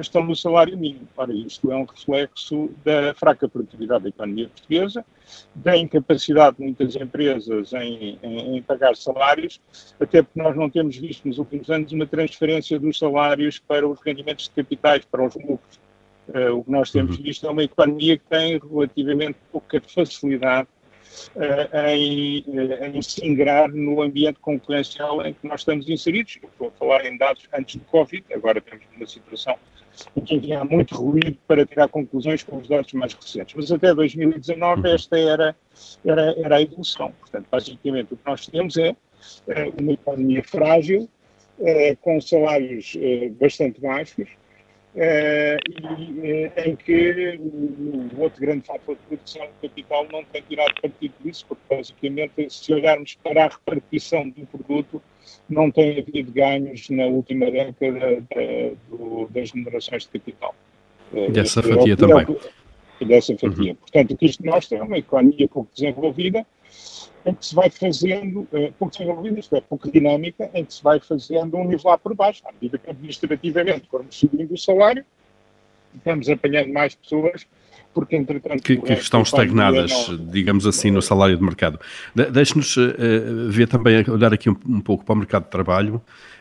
estão 0.00 0.24
no 0.24 0.34
salário 0.34 0.76
mínimo. 0.76 1.08
Ora, 1.16 1.32
isto 1.32 1.70
é 1.70 1.76
um 1.76 1.84
reflexo 1.84 2.70
da 2.84 3.14
fraca 3.14 3.48
produtividade 3.48 4.04
da 4.04 4.08
economia 4.20 4.48
portuguesa, 4.48 5.04
da 5.54 5.76
incapacidade 5.76 6.56
de 6.56 6.64
muitas 6.64 6.96
empresas 6.96 7.72
em, 7.72 8.18
em, 8.22 8.56
em, 8.56 8.62
pagar 8.62 8.96
salários, 8.96 9.60
até 10.00 10.22
porque 10.22 10.40
nós 10.40 10.56
não 10.56 10.68
temos 10.68 10.96
visto 10.96 11.26
nos 11.26 11.38
últimos 11.38 11.70
anos 11.70 11.92
uma 11.92 12.06
transferência 12.06 12.78
dos 12.78 12.98
salários 12.98 13.58
para 13.58 13.86
os 13.88 14.00
rendimentos 14.00 14.44
de 14.44 14.50
capitais, 14.50 15.04
para 15.04 15.24
os 15.24 15.34
lucros. 15.34 15.80
Uh, 16.28 16.56
o 16.56 16.64
que 16.64 16.70
nós 16.70 16.92
temos 16.92 17.16
uhum. 17.16 17.22
visto 17.24 17.46
é 17.46 17.50
uma 17.50 17.64
economia 17.64 18.16
que 18.16 18.24
tem 18.28 18.58
relativamente 18.58 19.36
pouca 19.50 19.80
facilidade 19.80 20.68
uh, 21.34 21.76
em, 21.88 22.44
uh, 22.46 22.96
em 22.96 23.02
se 23.02 23.26
ingrar 23.26 23.68
no 23.68 24.00
ambiente 24.00 24.38
concorrencial 24.38 25.26
em 25.26 25.32
que 25.32 25.46
nós 25.46 25.62
estamos 25.62 25.88
inseridos. 25.88 26.38
Eu 26.40 26.48
estou 26.48 26.68
a 26.68 26.70
falar 26.72 27.04
em 27.04 27.16
dados 27.16 27.48
antes 27.52 27.76
do 27.76 27.84
Covid, 27.86 28.24
agora 28.32 28.60
temos 28.60 28.84
uma 28.96 29.06
situação 29.06 29.58
em 30.16 30.20
que 30.20 30.36
havia 30.36 30.64
muito 30.64 30.94
ruído 30.94 31.36
para 31.46 31.64
tirar 31.66 31.88
conclusões 31.88 32.42
com 32.42 32.58
os 32.58 32.68
dados 32.68 32.92
mais 32.92 33.14
recentes. 33.14 33.54
Mas 33.54 33.72
até 33.72 33.94
2019 33.94 34.80
uhum. 34.80 34.94
esta 34.94 35.18
era, 35.18 35.56
era, 36.04 36.34
era 36.38 36.56
a 36.56 36.62
evolução. 36.62 37.12
Portanto, 37.20 37.46
basicamente 37.50 38.14
o 38.14 38.16
que 38.16 38.22
nós 38.26 38.46
temos 38.46 38.76
é 38.76 38.94
uma 39.78 39.92
economia 39.92 40.42
frágil, 40.42 41.08
com 42.00 42.20
salários 42.20 42.96
bastante 43.38 43.80
baixos, 43.80 44.26
eh, 44.26 44.39
e, 44.94 46.20
eh, 46.22 46.64
em 46.66 46.74
que 46.74 47.38
o, 47.38 48.16
o, 48.16 48.22
outro 48.22 48.40
grande 48.40 48.66
fator 48.66 48.96
de 48.96 49.02
produção 49.02 49.46
de 49.46 49.68
capital 49.68 50.06
não 50.10 50.24
tem 50.24 50.42
tirado 50.42 50.74
partido 50.80 51.14
disso, 51.22 51.46
porque 51.48 51.62
basicamente, 51.70 52.50
se 52.50 52.72
olharmos 52.72 53.16
para 53.22 53.44
a 53.44 53.48
repartição 53.48 54.28
do 54.28 54.46
produto, 54.46 55.00
não 55.48 55.70
tem 55.70 55.98
havido 56.00 56.32
ganhos 56.32 56.88
na 56.90 57.06
última 57.06 57.50
década 57.50 58.22
do, 58.88 59.28
das 59.30 59.50
generações 59.50 60.04
de 60.04 60.18
capital. 60.18 60.54
Eh, 61.14 61.30
dessa 61.30 61.62
fatia 61.62 61.92
é, 61.92 61.96
também. 61.96 62.36
É, 63.00 63.04
dessa 63.04 63.36
fatia. 63.36 63.70
Uhum. 63.70 63.76
Portanto, 63.76 64.10
o 64.12 64.16
que 64.16 64.26
isto 64.26 64.44
mostra 64.44 64.78
é 64.78 64.82
uma 64.82 64.98
economia 64.98 65.48
pouco 65.48 65.70
desenvolvida, 65.72 66.44
em 67.24 67.34
que 67.34 67.44
se 67.44 67.54
vai 67.54 67.70
fazendo, 67.70 68.40
uh, 68.52 68.72
pouco 68.78 68.96
desenvolvida, 68.96 69.40
isto 69.40 69.56
é, 69.56 69.60
pouco 69.60 69.90
dinâmica, 69.90 70.50
em 70.54 70.64
que 70.64 70.74
se 70.74 70.82
vai 70.82 71.00
fazendo 71.00 71.56
um 71.56 71.68
nivelar 71.68 71.98
por 71.98 72.14
baixo, 72.14 72.42
à 72.46 72.52
medida 72.52 72.78
que 72.78 72.90
administrativamente 72.90 73.88
formos 73.90 74.16
subindo 74.16 74.52
o 74.54 74.58
salário, 74.58 75.04
vamos 76.04 76.28
apanhando 76.28 76.72
mais 76.72 76.94
pessoas, 76.94 77.46
porque 77.92 78.16
entretanto... 78.16 78.62
Que, 78.62 78.76
que 78.76 78.92
estão 78.92 79.22
estagnadas, 79.22 80.08
não... 80.08 80.16
digamos 80.28 80.66
assim, 80.66 80.90
no 80.90 81.02
salário 81.02 81.36
de 81.36 81.42
mercado. 81.42 81.78
De, 82.14 82.30
Deixe-nos 82.30 82.76
uh, 82.76 83.50
ver 83.50 83.68
também, 83.68 84.08
olhar 84.08 84.32
aqui 84.32 84.48
um, 84.48 84.56
um, 84.66 84.80
pouco 84.80 85.04
para 85.04 85.14
o 85.14 85.16
mercado 85.16 85.44
de 85.44 85.50
trabalho, 85.50 86.00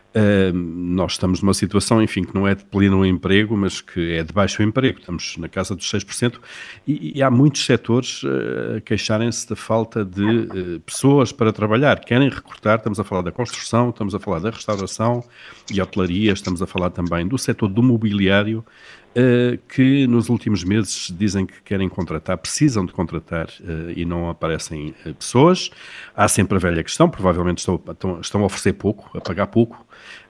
Uh, 0.10 0.51
nós 0.54 1.12
estamos 1.12 1.42
numa 1.42 1.54
situação, 1.54 2.01
enfim, 2.01 2.24
que 2.24 2.34
não 2.34 2.48
é 2.48 2.56
de 2.56 2.66
pleno 2.66 3.06
emprego, 3.06 3.56
mas 3.56 3.80
que 3.80 4.13
é 4.13 4.24
de 4.24 4.34
baixo 4.34 4.63
emprego. 4.63 5.00
Estamos 5.00 5.38
na 5.38 5.48
casa 5.48 5.75
dos 5.75 5.86
6%. 5.92 6.39
E, 6.88 7.18
e 7.18 7.22
há 7.22 7.30
muitos 7.30 7.63
setores 7.63 8.24
uh, 8.24 8.78
a 8.78 8.82
queixarem-se 8.82 9.48
da 9.48 9.56
falta 9.56 10.04
de 10.04 10.24
uh, 10.24 10.80
pessoas 10.80 11.32
para 11.32 11.54
trabalhar. 11.54 12.00
Querem 12.00 12.28
recortar, 12.28 12.78
estamos 12.78 13.00
a 13.00 13.04
falar 13.04 13.22
da 13.22 13.32
construção, 13.32 13.89
estamos 13.89 14.16
a 14.16 14.20
falar 14.20 14.39
da 14.39 14.50
restauração 14.50 15.24
e 15.72 15.80
hotelaria, 15.80 16.32
estamos 16.32 16.62
a 16.62 16.66
falar 16.66 16.89
também 16.89 17.28
do 17.28 17.38
setor 17.38 17.68
do 17.68 17.84
mobiliário. 17.84 18.66
Uh, 19.10 19.58
que 19.68 20.06
nos 20.06 20.30
últimos 20.30 20.63
meses 20.63 21.12
dizem 21.18 21.44
que 21.44 21.60
querem 21.63 21.89
contratar, 21.89 22.38
precisam 22.38 22.86
de 22.86 22.94
contratar 22.94 23.48
uh, 23.60 23.92
e 23.96 24.06
não 24.06 24.30
aparecem 24.30 24.94
uh, 25.04 25.13
pessoas. 25.16 25.72
Há 26.16 26.28
sempre 26.28 26.58
a 26.58 26.60
velha 26.60 26.84
questão, 26.84 27.10
provavelmente 27.10 27.58
estão, 27.58 27.82
estão, 28.22 28.44
a 28.44 28.46
oferecer 28.46 28.74
pouco, 28.74 29.10
a 29.18 29.20
pagar 29.20 29.48
pouco. 29.48 29.84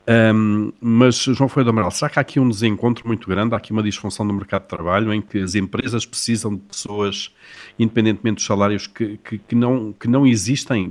Um, 0.08 0.72
mas, 0.80 1.18
João 1.18 1.50
Folha 1.50 1.66
do 1.66 1.72
Amaral, 1.72 1.92
será 1.92 2.10
que 2.10 2.18
há 2.18 2.22
aqui 2.22 2.40
um 2.40 2.48
desencontro 2.48 3.06
muito 3.06 3.28
grande? 3.28 3.54
Há 3.54 3.58
aqui 3.58 3.74
uma 3.74 3.84
disfunção 3.84 4.26
do 4.26 4.34
mercado 4.34 4.62
de 4.62 4.70
trabalho 4.70 5.14
em 5.14 5.22
que 5.22 5.40
as 5.40 5.56
empresas 5.56 6.06
precisam 6.06 6.56
de 6.56 6.62
pessoas, 6.62 7.32
independentemente 7.78 8.38
dos 8.38 8.46
salários, 8.46 8.88
que, 8.88 9.18
que, 9.18 9.38
que 9.40 9.56
não, 9.56 9.92
que 9.92 10.08
não 10.08 10.26
existem, 10.26 10.90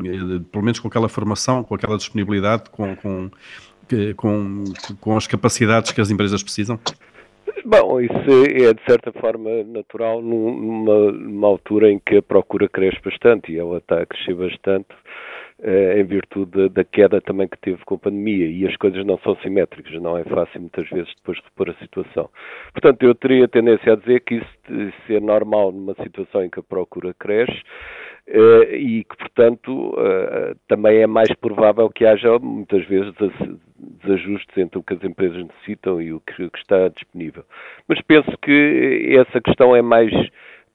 pelo 0.52 0.62
menos 0.62 0.78
com 0.78 0.88
aquela 0.88 1.08
formação, 1.08 1.64
com 1.64 1.74
aquela 1.74 1.96
disponibilidade, 1.96 2.64
com, 2.70 2.94
com, 2.94 3.30
com, 4.14 4.64
com 5.00 5.16
as 5.16 5.26
capacidades 5.26 5.90
que 5.90 6.00
as 6.00 6.10
empresas 6.10 6.42
precisam? 6.42 6.78
Bom, 7.64 8.00
isso 8.00 8.44
é 8.44 8.72
de 8.72 8.82
certa 8.86 9.12
forma 9.12 9.64
natural 9.64 10.22
numa, 10.22 11.12
numa, 11.12 11.48
altura 11.48 11.90
em 11.90 11.98
que 11.98 12.16
a 12.16 12.22
procura 12.22 12.68
cresce 12.68 13.00
bastante 13.02 13.52
e 13.52 13.58
ela 13.58 13.78
está 13.78 14.00
a 14.00 14.06
crescer 14.06 14.34
bastante 14.34 14.88
eh, 15.60 16.00
em 16.00 16.04
virtude 16.04 16.50
da, 16.52 16.68
da, 16.68 16.84
queda 16.84 17.20
também 17.20 17.48
que 17.48 17.58
teve 17.58 17.84
com 17.84 17.96
a 17.96 17.98
pandemia 17.98 18.46
e 18.46 18.66
as 18.66 18.76
coisas 18.76 19.04
não 19.04 19.18
são 19.18 19.36
simétricas, 19.38 20.00
não 20.00 20.16
é 20.16 20.24
fácil 20.24 20.60
muitas 20.60 20.88
vezes 20.88 21.12
depois 21.16 21.38
repor 21.42 21.70
a 21.70 21.74
situação. 21.74 22.30
Portanto, 22.72 23.02
eu 23.02 23.14
teria 23.14 23.48
tendência 23.48 23.92
a 23.92 23.96
dizer 23.96 24.20
que 24.20 24.36
isso, 24.36 24.58
isso 24.70 25.12
é 25.12 25.18
normal 25.18 25.72
numa 25.72 25.94
situação 26.02 26.44
em 26.44 26.50
que 26.50 26.60
a 26.60 26.62
procura 26.62 27.12
cresce 27.14 27.60
e 28.30 29.04
que, 29.04 29.16
portanto, 29.16 29.90
uh, 29.90 30.54
também 30.68 30.98
é 30.98 31.06
mais 31.06 31.32
provável 31.40 31.88
que 31.88 32.04
haja 32.04 32.38
muitas 32.38 32.84
vezes 32.86 33.14
desajustes 33.78 34.56
entre 34.56 34.78
o 34.78 34.82
que 34.82 34.94
as 34.94 35.02
empresas 35.02 35.42
necessitam 35.42 36.00
e 36.00 36.12
o 36.12 36.20
que, 36.20 36.50
está 36.56 36.88
disponível. 36.88 37.44
Mas 37.88 38.00
penso 38.02 38.30
que 38.42 39.16
essa 39.18 39.40
questão 39.40 39.74
é 39.74 39.80
mais, 39.80 40.12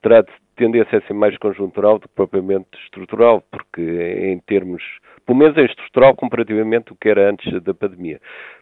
terá 0.02 0.24
tendência 0.56 0.98
a 0.98 1.02
ser 1.02 1.14
mais 1.14 1.38
conjuntural 1.38 2.00
do 2.00 2.08
que 2.08 2.16
propriamente 2.16 2.70
estrutural, 2.84 3.44
porque 3.52 3.82
em 3.82 4.40
termos, 4.40 4.84
pelo 5.26 5.38
menos 5.38 5.58
em 5.58 5.66
estrutural, 5.66 6.16
comparativamente 6.16 6.92
o 6.92 6.96
que 6.96 7.10
era 7.10 7.30
antes 7.30 7.52
da 7.62 7.74
pandemia. 7.74 8.20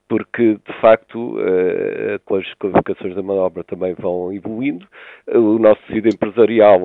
Porque, 0.07 0.55
de 0.55 0.81
facto, 0.81 1.37
as 2.37 2.53
qualificações 2.55 3.15
da 3.15 3.23
manobra 3.23 3.63
também 3.63 3.93
vão 3.93 4.33
evoluindo, 4.33 4.85
o 5.27 5.57
nosso 5.57 5.81
tecido 5.87 6.09
empresarial 6.09 6.81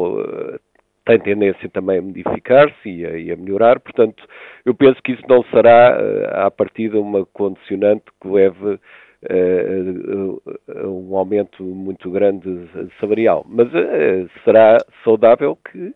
tem 1.07 1.21
tendência 1.21 1.69
também 1.71 1.99
a 1.99 2.03
modificar-se 2.03 2.89
e, 2.89 3.03
e, 3.03 3.33
a 3.33 3.37
melhorar, 3.37 3.79
portanto, 3.81 4.23
eu 4.65 4.75
penso 4.75 5.01
que 5.03 5.13
isso 5.13 5.23
não 5.29 5.43
será, 5.45 5.97
uh, 5.97 6.47
à 6.47 6.51
partida, 6.51 7.01
uma 7.01 7.25
condicionante 7.27 8.05
que 8.21 8.29
leve 8.29 8.75
uh, 8.75 10.43
a 10.69 10.87
um 10.89 11.17
aumento 11.17 11.63
muito 11.63 12.11
grande 12.11 12.69
salarial. 13.01 13.47
Mas 13.49 13.69
uh, 13.69 14.29
será 14.45 14.79
saudável 15.05 15.57
que, 15.71 15.95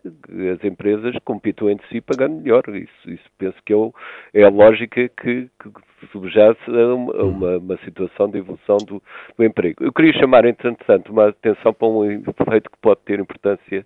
as 0.49 0.63
empresas 0.63 1.13
compitam 1.25 1.69
entre 1.69 1.85
si 1.89 1.99
pagando 1.99 2.41
melhor. 2.41 2.63
Isso, 2.69 3.11
isso 3.11 3.29
penso 3.37 3.57
que 3.65 3.73
é, 3.73 4.41
é 4.41 4.43
a 4.43 4.49
lógica 4.49 5.09
que, 5.09 5.49
que 5.61 6.07
subjaz 6.11 6.55
a 6.67 6.95
uma, 6.95 7.13
a 7.13 7.23
uma, 7.23 7.57
uma, 7.57 7.77
situação 7.83 8.29
de 8.29 8.37
evolução 8.37 8.77
do, 8.77 9.03
do 9.37 9.43
emprego. 9.43 9.83
Eu 9.83 9.91
queria 9.91 10.13
chamar, 10.13 10.45
entretanto, 10.45 11.11
uma 11.11 11.29
atenção 11.29 11.73
para 11.73 11.87
um 11.87 12.05
efeito 12.05 12.71
que 12.71 12.77
pode 12.81 13.01
ter 13.01 13.19
importância 13.19 13.85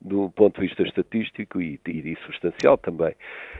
do 0.00 0.30
ponto 0.30 0.60
de 0.60 0.66
vista 0.66 0.82
estatístico 0.82 1.60
e, 1.60 1.80
e 1.86 2.16
substancial 2.24 2.76
também, 2.78 3.14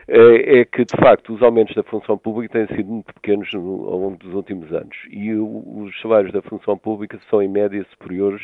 é, 0.08 0.60
é, 0.60 0.64
que, 0.64 0.84
de 0.84 0.96
facto, 0.96 1.34
os 1.34 1.42
aumentos 1.42 1.74
da 1.74 1.82
função 1.82 2.16
pública 2.16 2.66
têm 2.66 2.76
sido 2.76 2.88
muito 2.88 3.12
pequenos 3.14 3.52
no, 3.52 3.88
ao 3.88 3.98
longo 3.98 4.16
dos 4.16 4.32
últimos 4.34 4.72
anos 4.72 4.96
e 5.10 5.34
o, 5.34 5.82
os 5.82 6.00
salários 6.00 6.32
da 6.32 6.42
função 6.42 6.78
pública 6.78 7.18
são, 7.28 7.42
em 7.42 7.48
média, 7.48 7.84
superiores, 7.90 8.42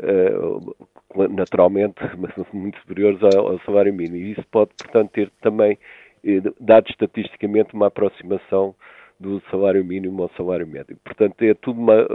uh, 0.00 0.74
naturalmente, 1.30 1.96
mas 2.16 2.32
muito 2.52 2.78
superiores 2.80 3.20
ao, 3.22 3.52
ao, 3.52 3.60
salário 3.60 3.92
mínimo. 3.92 4.16
E 4.16 4.32
isso 4.32 4.44
pode, 4.50 4.70
portanto, 4.78 5.10
ter 5.10 5.30
também 5.42 5.78
eh, 6.24 6.40
dado 6.58 6.88
estatisticamente 6.88 7.74
uma 7.74 7.88
aproximação 7.88 8.74
do 9.18 9.40
salário 9.50 9.84
mínimo 9.84 10.22
ao 10.22 10.30
salário 10.36 10.66
médio. 10.66 10.96
Portanto, 11.04 11.40
é 11.42 11.54
tudo 11.54 11.80
uma, 11.80 12.06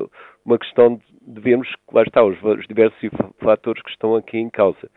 uma 0.45 0.57
questão 0.57 0.99
de 1.21 1.41
vermos, 1.41 1.67
lá 1.91 2.03
está, 2.03 2.23
os, 2.23 2.41
os 2.41 2.67
diversos 2.67 3.09
fatores 3.39 3.81
que 3.83 3.89
estão 3.89 4.15
aqui 4.15 4.37
em 4.37 4.49
causa. 4.49 4.89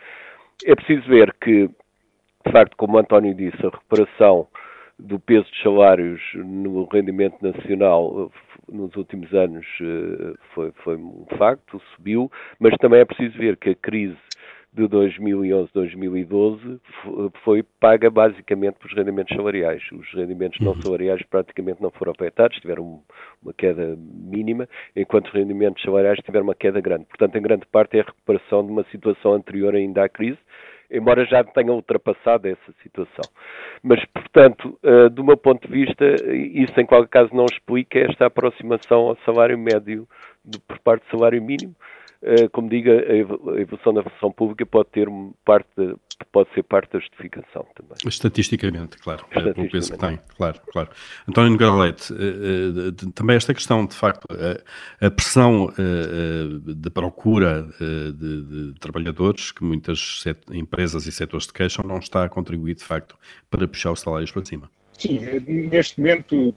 É 0.65 0.75
preciso 0.75 1.09
ver 1.09 1.35
que, 1.41 1.69
de 2.47 2.53
facto, 2.53 2.77
como 2.77 2.97
o 2.97 3.01
António 3.01 3.35
disse, 3.35 3.59
a 3.65 3.71
recuperação 3.71 4.47
do 4.99 5.19
peso 5.19 5.51
de 5.51 5.63
salários 5.63 6.21
no 6.35 6.85
rendimento 6.85 7.37
nacional 7.43 8.31
nos 8.71 8.95
últimos 8.95 9.33
anos 9.35 9.67
eh, 9.81 10.35
foi, 10.55 10.73
foi 10.85 10.97
um 10.97 11.27
facto, 11.37 11.81
subiu, 11.97 12.31
mas 12.61 12.75
também 12.77 13.01
é 13.01 13.05
preciso 13.05 13.37
ver 13.37 13.57
que 13.57 13.71
a 13.71 13.75
crise 13.75 14.17
de 14.73 14.85
2011-2012 14.85 16.81
foi 17.45 17.63
paga 17.79 18.11
basicamente 18.11 18.79
pelos 18.79 18.97
rendimentos 18.97 19.37
salariais. 19.37 19.83
Os 19.93 20.11
rendimentos 20.15 20.59
não 20.61 20.73
uhum. 20.73 20.81
salariais 20.83 21.23
praticamente 21.29 21.83
não 21.83 21.91
foram 21.91 22.13
afetados, 22.13 22.59
tiveram 22.59 23.03
uma 23.43 23.53
queda 23.53 23.97
mínima, 23.99 24.67
enquanto 24.97 25.27
os 25.27 25.33
rendimentos 25.35 25.83
salariais 25.83 26.19
tiveram 26.25 26.45
uma 26.45 26.55
queda 26.55 26.81
grande. 26.81 27.05
Portanto, 27.05 27.37
em 27.37 27.43
grande 27.43 27.67
parte 27.67 27.99
é 27.99 28.01
a 28.01 28.05
recuperação 28.05 28.65
de 28.65 28.73
uma 28.73 28.85
situação 28.85 29.35
anterior 29.35 29.75
ainda 29.75 30.05
à 30.05 30.09
crise, 30.09 30.39
embora 30.91 31.27
já 31.27 31.45
tenha 31.45 31.73
ultrapassado 31.73 32.49
essa 32.49 32.73
situação. 32.83 33.25
Mas, 33.83 34.03
portanto, 34.07 34.79
uh, 34.83 35.11
do 35.11 35.23
meu 35.23 35.37
ponto 35.37 35.67
de 35.67 35.73
vista, 35.73 36.05
isso 36.35 36.79
em 36.81 36.87
qualquer 36.87 37.09
caso 37.09 37.35
não 37.35 37.45
explica 37.45 37.99
esta 37.99 38.27
aproximação 38.27 39.09
ao 39.09 39.17
salário 39.25 39.59
médio 39.59 40.09
por 40.67 40.79
parte 40.81 41.05
do 41.07 41.19
salário 41.19 41.43
mínimo, 41.43 41.75
eh, 41.75 42.02
como 42.53 42.69
diga, 42.69 42.93
a 42.93 43.61
evolução 43.61 43.93
da 43.93 44.03
função 44.03 44.31
pública 44.31 44.65
pode 44.65 44.89
ter 44.91 45.09
parte 45.45 45.69
de, 45.77 45.97
pode 46.31 46.53
ser 46.55 46.63
parte 46.63 46.93
da 46.93 47.01
justificação 47.01 47.67
também. 47.75 47.97
Estatisticamente, 48.07 48.97
claro, 48.99 49.25
é 49.31 49.39
Estatisticamente. 49.39 49.55
pelo 49.55 49.71
peso 49.71 49.93
que 49.93 49.99
tem, 49.99 50.21
claro, 50.37 50.61
claro. 50.71 50.89
António 51.29 51.51
Nogueira 51.51 51.75
Leite, 51.75 52.13
eh, 52.13 52.17
eh, 52.17 53.11
também 53.15 53.37
esta 53.37 53.53
questão, 53.53 53.85
de 53.87 53.95
facto, 53.95 54.27
a 55.01 55.11
pressão 55.11 55.73
de 56.65 56.91
procura 56.91 57.63
de, 57.73 58.73
de 58.73 58.81
trabalhadores, 58.81 59.51
que 59.51 59.65
muitas 59.65 60.25
empresas 60.53 61.07
e 61.07 61.13
setores 61.13 61.47
de 61.47 61.53
queixam, 61.53 61.85
não 61.85 61.99
está 61.99 62.25
a 62.25 62.29
contribuir, 62.29 62.75
de 62.75 62.85
facto, 62.85 63.17
para 63.51 63.67
puxar 63.67 63.93
os 63.93 64.01
salários 64.01 64.31
para 64.31 64.45
cima. 64.45 64.71
Sim, 65.03 65.19
neste 65.49 65.99
momento 65.99 66.55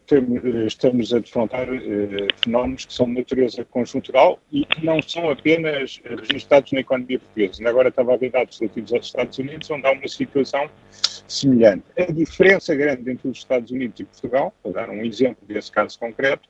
estamos 0.68 1.12
a 1.12 1.18
defrontar 1.18 1.68
uh, 1.68 2.28
fenómenos 2.44 2.86
que 2.86 2.94
são 2.94 3.08
de 3.08 3.14
natureza 3.14 3.66
conjuntural 3.66 4.40
e 4.52 4.64
que 4.68 4.86
não 4.86 5.02
são 5.02 5.32
apenas 5.32 6.00
registrados 6.30 6.72
na 6.72 6.82
economia 6.82 7.18
portuguesa. 7.18 7.68
Agora 7.68 7.90
estava 7.90 8.14
a 8.14 8.18
ver 8.18 8.30
dados 8.30 8.60
relativos 8.60 8.94
aos 8.94 9.08
Estados 9.08 9.40
Unidos, 9.40 9.72
onde 9.72 9.88
há 9.88 9.94
uma 9.94 10.08
situação 10.08 10.70
semelhante. 11.28 11.86
A 11.98 12.12
diferença 12.12 12.76
grande 12.76 13.10
entre 13.10 13.28
os 13.30 13.40
Estados 13.40 13.72
Unidos 13.72 14.00
e 14.00 14.04
Portugal, 14.04 14.54
para 14.62 14.74
dar 14.74 14.90
um 14.92 15.04
exemplo 15.04 15.44
desse 15.48 15.72
caso 15.72 15.98
concreto, 15.98 16.48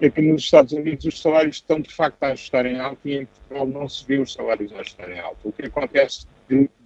é 0.00 0.10
que 0.10 0.20
nos 0.20 0.42
Estados 0.42 0.72
Unidos 0.72 1.04
os 1.04 1.22
salários 1.22 1.56
estão 1.56 1.80
de 1.80 1.94
facto 1.94 2.20
a 2.24 2.32
ajustar 2.32 2.66
em 2.66 2.78
e 3.04 3.14
em 3.14 3.26
Portugal 3.26 3.66
não 3.68 3.88
se 3.88 4.04
vê 4.04 4.18
os 4.18 4.32
salários 4.32 4.72
a 4.72 4.80
ajustar 4.80 5.08
em. 5.08 5.22
O 5.44 5.52
que 5.52 5.66
acontece, 5.66 6.26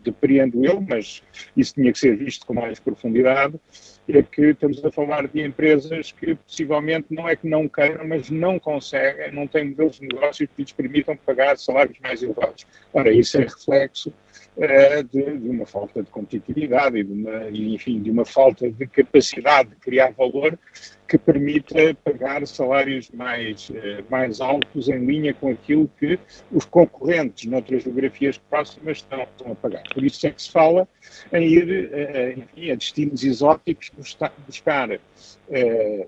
depreendo 0.04 0.64
eu, 0.64 0.80
mas 0.80 1.22
isso 1.56 1.74
tinha 1.74 1.92
que 1.92 1.98
ser 1.98 2.16
visto 2.16 2.46
com 2.46 2.54
mais 2.54 2.78
profundidade, 2.78 3.58
é 4.08 4.22
que 4.22 4.50
estamos 4.50 4.84
a 4.84 4.92
falar 4.92 5.26
de 5.26 5.40
empresas 5.40 6.12
que 6.12 6.34
possivelmente 6.34 7.06
não 7.10 7.28
é 7.28 7.34
que 7.34 7.48
não 7.48 7.66
queiram, 7.66 8.06
mas 8.06 8.30
não 8.30 8.58
conseguem, 8.58 9.32
não 9.32 9.46
têm 9.46 9.70
modelos 9.70 9.98
de 9.98 10.06
negócio 10.06 10.46
que 10.46 10.62
lhes 10.62 10.72
permitam 10.72 11.16
pagar 11.16 11.56
salários 11.56 11.98
mais 12.00 12.22
elevados. 12.22 12.66
Ora, 12.92 13.10
isso 13.10 13.38
é 13.38 13.40
reflexo 13.40 14.12
uh, 14.56 15.02
de, 15.04 15.38
de, 15.38 15.48
uma 15.48 15.64
falta 15.64 16.02
de 16.02 16.10
competitividade 16.10 16.98
e 16.98 17.04
de 17.04 17.12
uma, 17.12 17.50
enfim, 17.50 18.02
de 18.02 18.10
uma 18.10 18.24
falta 18.24 18.70
de 18.70 18.86
capacidade 18.86 19.70
de 19.70 19.76
criar 19.76 20.12
valor 20.12 20.58
que 21.06 21.18
permita 21.18 21.94
pagar 22.02 22.46
salários 22.46 23.10
mais, 23.10 23.70
eh, 23.74 24.02
mais 24.08 24.40
altos 24.40 24.88
em 24.88 25.04
linha 25.04 25.34
com 25.34 25.50
aquilo 25.50 25.90
que 25.98 26.18
os 26.50 26.64
concorrentes 26.64 27.44
noutras 27.44 27.82
geografias 27.82 28.38
próximas 28.38 28.98
estão, 28.98 29.22
estão 29.22 29.52
a 29.52 29.54
pagar. 29.54 29.82
Por 29.92 30.02
isso 30.04 30.26
é 30.26 30.30
que 30.30 30.42
se 30.42 30.50
fala 30.50 30.88
em 31.32 31.46
ir 31.46 31.90
eh, 31.92 32.34
enfim, 32.38 32.70
a 32.70 32.74
destinos 32.74 33.22
exóticos 33.22 33.90
buscar, 33.96 34.32
buscar, 34.46 34.90
eh, 35.50 36.06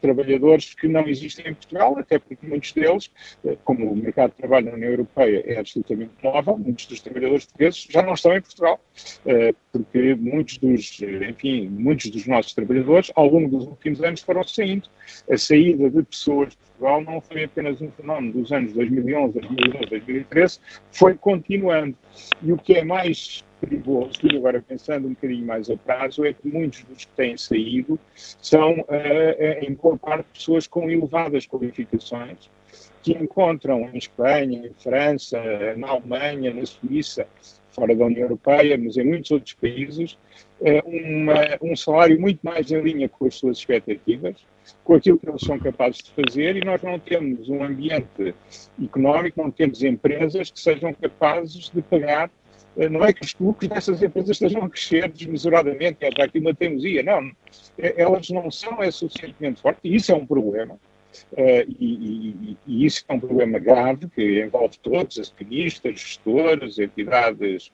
trabalhadores 0.00 0.74
que 0.74 0.86
não 0.86 1.06
existem 1.08 1.48
em 1.48 1.54
Portugal, 1.54 1.98
até 1.98 2.18
porque 2.18 2.46
muitos 2.46 2.72
deles, 2.72 3.10
eh, 3.44 3.56
como 3.64 3.90
o 3.90 3.96
mercado 3.96 4.30
de 4.30 4.36
trabalho 4.36 4.66
na 4.66 4.72
União 4.72 4.90
Europeia 4.90 5.42
é 5.46 5.58
absolutamente 5.58 6.12
móvel, 6.22 6.58
muitos 6.58 6.86
dos 6.86 7.00
trabalhadores 7.00 7.46
portugueses 7.46 7.86
já 7.90 8.02
não 8.02 8.14
estão 8.14 8.36
em 8.36 8.40
Portugal, 8.40 8.80
eh, 9.26 9.54
porque 9.72 10.14
muitos 10.14 10.58
dos, 10.58 11.00
enfim, 11.28 11.68
muitos 11.68 12.10
dos 12.10 12.26
nossos 12.26 12.54
trabalhadores, 12.54 13.10
ao 13.14 13.28
longo 13.28 13.48
dos 13.48 13.66
últimos 13.66 14.02
anos, 14.02 14.20
foram 14.20 14.37
A 14.40 15.36
saída 15.36 15.90
de 15.90 16.02
pessoas 16.02 16.50
de 16.50 16.56
Portugal 16.56 17.00
não 17.02 17.20
foi 17.20 17.44
apenas 17.44 17.80
um 17.80 17.90
fenómeno 17.90 18.32
dos 18.32 18.52
anos 18.52 18.72
2011, 18.72 19.40
2012, 19.40 19.86
2013, 19.86 20.60
foi 20.92 21.14
continuando. 21.14 21.96
E 22.42 22.52
o 22.52 22.56
que 22.56 22.74
é 22.74 22.84
mais 22.84 23.44
perigoso, 23.60 24.12
e 24.22 24.36
agora 24.36 24.62
pensando 24.66 25.08
um 25.08 25.10
bocadinho 25.10 25.44
mais 25.44 25.68
a 25.68 25.76
prazo, 25.76 26.24
é 26.24 26.32
que 26.32 26.46
muitos 26.48 26.84
dos 26.84 27.04
que 27.04 27.12
têm 27.12 27.36
saído 27.36 27.98
são, 28.14 28.80
uh, 28.80 29.64
em 29.64 29.74
boa 29.74 29.98
parte, 29.98 30.26
pessoas 30.32 30.66
com 30.66 30.88
elevadas 30.88 31.46
qualificações 31.46 32.48
que 33.02 33.12
encontram 33.12 33.88
em 33.92 33.98
Espanha, 33.98 34.66
em 34.66 34.74
França, 34.74 35.40
na 35.76 35.88
Alemanha, 35.88 36.52
na 36.52 36.66
Suíça, 36.66 37.26
fora 37.70 37.94
da 37.94 38.04
União 38.04 38.22
Europeia, 38.22 38.76
mas 38.76 38.96
em 38.96 39.04
muitos 39.04 39.30
outros 39.30 39.54
países, 39.54 40.18
uma, 40.60 41.58
um 41.62 41.76
salário 41.76 42.20
muito 42.20 42.40
mais 42.42 42.70
em 42.70 42.80
linha 42.80 43.08
com 43.08 43.26
as 43.26 43.34
suas 43.34 43.58
expectativas, 43.58 44.36
com 44.84 44.94
aquilo 44.94 45.18
que 45.18 45.28
eles 45.28 45.40
são 45.40 45.58
capazes 45.58 45.98
de 45.98 46.10
fazer, 46.10 46.56
e 46.56 46.64
nós 46.64 46.82
não 46.82 46.98
temos 46.98 47.48
um 47.48 47.62
ambiente 47.62 48.34
económico, 48.82 49.42
não 49.42 49.50
temos 49.50 49.82
empresas 49.82 50.50
que 50.50 50.60
sejam 50.60 50.92
capazes 50.92 51.70
de 51.70 51.80
pagar 51.82 52.30
eh, 52.78 52.88
não 52.88 53.04
é 53.04 53.12
que 53.12 53.24
os 53.24 53.34
lucros 53.38 53.68
dessas 53.68 54.00
empresas 54.02 54.30
estejam 54.30 54.62
a 54.62 54.70
crescer 54.70 55.10
desmesuradamente, 55.10 55.98
é 56.00 56.22
aqui 56.22 56.38
uma 56.38 56.54
teimosia, 56.54 57.02
não. 57.02 57.30
Eh, 57.76 57.94
elas 57.96 58.30
não 58.30 58.50
são 58.50 58.82
é, 58.82 58.90
suficientemente 58.90 59.60
fortes, 59.60 59.80
e 59.84 59.96
isso 59.96 60.12
é 60.12 60.14
um 60.14 60.24
problema. 60.24 60.78
Uh, 61.32 61.64
e, 61.80 62.36
e, 62.50 62.56
e, 62.66 62.86
isso 62.86 63.02
é 63.08 63.14
um 63.14 63.18
problema 63.18 63.58
grave 63.58 64.08
que 64.08 64.44
envolve 64.44 64.78
todos, 64.80 65.18
acionistas, 65.18 65.98
gestores, 65.98 66.78
entidades 66.78 67.72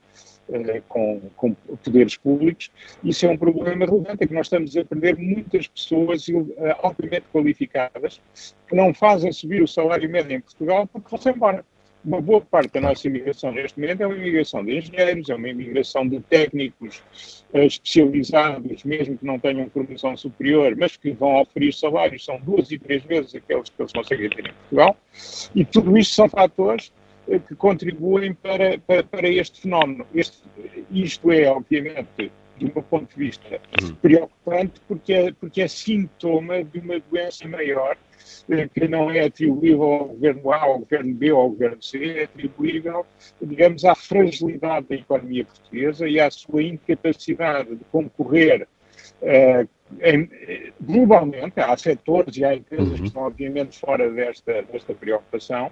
com, 0.88 1.20
com, 1.36 1.54
poderes 1.54 2.16
públicos. 2.16 2.70
Isso 3.02 3.26
é 3.26 3.30
um 3.30 3.36
problema 3.36 3.86
relevante, 3.86 4.24
é 4.24 4.26
que 4.26 4.34
nós 4.34 4.46
estamos 4.46 4.76
a 4.76 4.84
perder 4.84 5.16
muitas 5.16 5.66
pessoas 5.66 6.28
uh, 6.28 6.54
altamente 6.82 7.26
qualificadas 7.32 8.20
que 8.68 8.76
não 8.76 8.92
fazem 8.92 9.32
subir 9.32 9.62
o 9.62 9.68
salário 9.68 10.08
médio 10.08 10.36
em 10.36 10.40
Portugal 10.40 10.86
porque 10.86 11.08
vão-se 11.08 11.30
embora. 11.30 11.64
Uma 12.04 12.20
boa 12.20 12.42
parte 12.42 12.74
da 12.74 12.82
nossa 12.82 13.08
imigração 13.08 13.50
neste 13.50 13.80
momento 13.80 14.02
é 14.02 14.06
uma 14.06 14.14
imigração 14.14 14.62
de 14.62 14.76
engenheiros, 14.76 15.30
é 15.30 15.34
uma 15.34 15.48
imigração 15.48 16.06
de 16.06 16.20
técnicos 16.20 17.02
uh, 17.54 17.60
especializados, 17.60 18.84
mesmo 18.84 19.16
que 19.16 19.24
não 19.24 19.38
tenham 19.38 19.70
formação 19.70 20.14
superior, 20.14 20.76
mas 20.76 20.98
que 20.98 21.12
vão 21.12 21.40
oferir 21.40 21.72
salários, 21.72 22.22
são 22.22 22.38
duas 22.40 22.70
e 22.70 22.78
três 22.78 23.02
vezes 23.04 23.34
aqueles 23.34 23.70
que 23.70 23.80
eles 23.80 23.92
conseguem 23.92 24.28
ter 24.28 24.46
em 24.46 24.52
Portugal, 24.52 24.96
e 25.54 25.64
tudo 25.64 25.96
isto 25.96 26.14
são 26.14 26.28
fatores 26.28 26.92
que 27.26 27.54
contribuem 27.54 28.34
para, 28.34 28.78
para, 28.78 29.02
para 29.02 29.28
este 29.28 29.62
fenómeno. 29.62 30.06
Este, 30.14 30.42
isto 30.90 31.32
é, 31.32 31.50
obviamente, 31.50 32.30
de 32.58 32.66
um 32.66 32.70
ponto 32.70 33.08
de 33.12 33.16
vista 33.16 33.60
uhum. 33.82 33.94
preocupante, 33.96 34.80
porque 34.86 35.12
é, 35.12 35.32
porque 35.32 35.62
é 35.62 35.68
sintoma 35.68 36.62
de 36.62 36.78
uma 36.78 37.00
doença 37.00 37.46
maior 37.48 37.96
que 38.72 38.88
não 38.88 39.10
é 39.10 39.24
atribuível 39.24 39.82
ao 39.82 40.08
governo 40.08 40.52
A, 40.52 40.62
ao 40.62 40.78
governo 40.78 41.14
B 41.14 41.32
ou 41.32 41.40
ao 41.40 41.50
governo 41.50 41.82
C, 41.82 42.04
é 42.04 42.24
atribuível, 42.24 43.06
digamos, 43.40 43.84
à 43.84 43.94
fragilidade 43.94 44.86
da 44.88 44.96
economia 44.96 45.44
portuguesa 45.44 46.08
e 46.08 46.20
à 46.20 46.30
sua 46.30 46.62
incapacidade 46.62 47.74
de 47.74 47.84
concorrer 47.90 48.66
uh, 49.22 49.68
em, 50.00 50.28
globalmente. 50.80 51.60
Há 51.60 51.76
setores 51.76 52.36
e 52.36 52.44
há 52.44 52.54
empresas 52.54 52.88
uhum. 52.88 52.96
que 52.96 53.04
estão, 53.04 53.22
obviamente, 53.22 53.78
fora 53.78 54.10
desta, 54.10 54.62
desta 54.62 54.94
preocupação, 54.94 55.70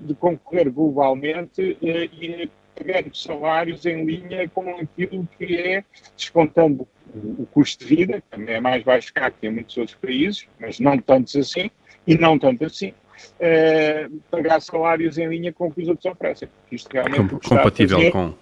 de 0.00 0.14
concorrer 0.14 0.70
globalmente 0.70 1.78
uh, 1.80 1.86
e 1.86 2.50
pagando 2.74 3.16
salários 3.16 3.86
em 3.86 4.04
linha 4.04 4.48
com 4.48 4.68
aquilo 4.70 5.28
que 5.38 5.56
é, 5.56 5.84
descontando 6.16 6.86
o, 7.14 7.46
custo 7.46 7.84
de 7.84 7.96
vida, 7.96 8.20
que 8.20 8.36
também 8.36 8.54
é 8.54 8.60
mais 8.60 8.82
baixo 8.82 9.12
cá 9.12 9.30
que 9.30 9.46
em 9.46 9.50
muitos 9.50 9.76
outros 9.76 9.96
países, 9.96 10.46
mas 10.58 10.80
não 10.80 10.98
tantos 10.98 11.36
assim, 11.36 11.70
e 12.06 12.16
não 12.16 12.38
tanto 12.38 12.64
assim, 12.64 12.94
eh, 13.38 14.08
pagar 14.30 14.60
salários 14.60 15.18
em 15.18 15.28
linha 15.28 15.52
com 15.52 15.66
o 15.66 15.72
que 15.72 15.82
os 15.82 15.88
outros 15.88 16.06
oferecem. 16.06 16.48
Isto 16.70 16.92
realmente 16.92 17.34
Com, 17.34 17.38
compatível 17.40 17.98
fazer, 17.98 18.10
com 18.10 18.34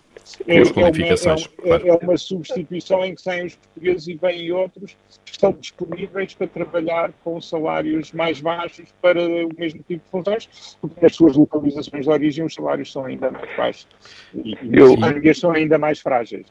é. 0.47 0.59
É 0.59 0.63
uma, 0.63 1.77
é, 1.77 1.89
é, 1.89 1.95
uma 1.95 2.17
substituição 2.17 3.05
em 3.05 3.15
que 3.15 3.23
saem 3.23 3.47
os 3.47 3.57
portugueses 3.57 4.09
e 4.09 4.15
vêm 4.15 4.53
outros 4.53 4.97
que 5.25 5.33
estão 5.33 5.53
disponíveis 5.53 6.35
para 6.35 6.47
trabalhar 6.47 7.13
com 7.25 7.41
salários 7.41 8.13
mais 8.13 8.41
baixos 8.41 8.93
para 9.01 9.21
o 9.21 9.49
mesmo 9.59 9.83
tipo 9.83 10.05
de 10.05 10.11
funções, 10.11 10.77
porque 10.81 11.01
nas 11.01 11.15
suas 11.15 11.37
localizações 11.37 12.05
de 12.05 12.11
origem 12.11 12.45
os 12.45 12.55
salários 12.55 12.93
são 12.93 13.05
ainda 13.05 13.31
mais 13.31 13.57
baixos 13.57 13.89
e, 14.35 14.57
e 14.63 14.83
as 14.83 15.01
famílias 15.01 15.39
são 15.39 15.53
ainda 15.53 15.79
mais 15.79 16.01
frágeis. 16.01 16.47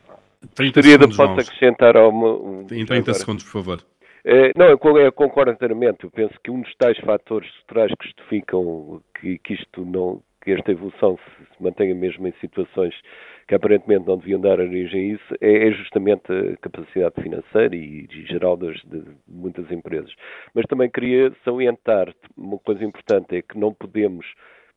30 0.55 0.81
Gostaria 0.81 0.91
segundos, 0.91 1.17
de 1.17 1.17
posso 1.17 1.39
acrescentar 1.41 1.97
ao 1.97 2.09
uma, 2.09 2.65
Em 2.71 2.85
30 2.85 3.13
segundos, 3.13 3.43
por 3.43 3.51
favor. 3.51 3.83
É, 4.23 4.51
não, 4.55 4.67
eu 4.67 5.11
concordo 5.11 5.51
inteiramente. 5.51 6.03
Eu 6.03 6.11
penso 6.11 6.33
que 6.43 6.51
um 6.51 6.61
dos 6.61 6.75
tais 6.75 6.97
fatores 6.99 7.49
estruturais 7.49 7.91
que 7.99 8.07
justificam 8.07 9.01
que, 9.19 9.37
que 9.39 9.53
isto 9.53 9.85
não, 9.85 10.21
que 10.41 10.51
esta 10.51 10.71
evolução 10.71 11.17
se, 11.17 11.45
se, 11.45 11.63
mantenha 11.63 11.95
mesmo 11.95 12.27
em 12.27 12.33
situações 12.39 12.93
que 13.49 13.55
aparentemente 13.55 14.05
não 14.05 14.15
deviam 14.15 14.39
dar 14.39 14.59
origem 14.59 14.99
a 14.99 15.13
isso, 15.15 15.35
é, 15.41 15.67
é 15.67 15.71
justamente 15.71 16.31
a 16.31 16.55
capacidade 16.57 17.15
financeira 17.19 17.75
e, 17.75 18.07
geral 18.27 18.55
das, 18.55 18.75
de 18.83 19.03
muitas 19.27 19.71
empresas. 19.71 20.13
Mas 20.53 20.67
também 20.67 20.88
queria 20.88 21.35
salientar 21.43 22.13
uma 22.38 22.59
coisa 22.59 22.85
importante, 22.85 23.35
é 23.35 23.41
que 23.41 23.57
não 23.57 23.73
podemos 23.73 24.23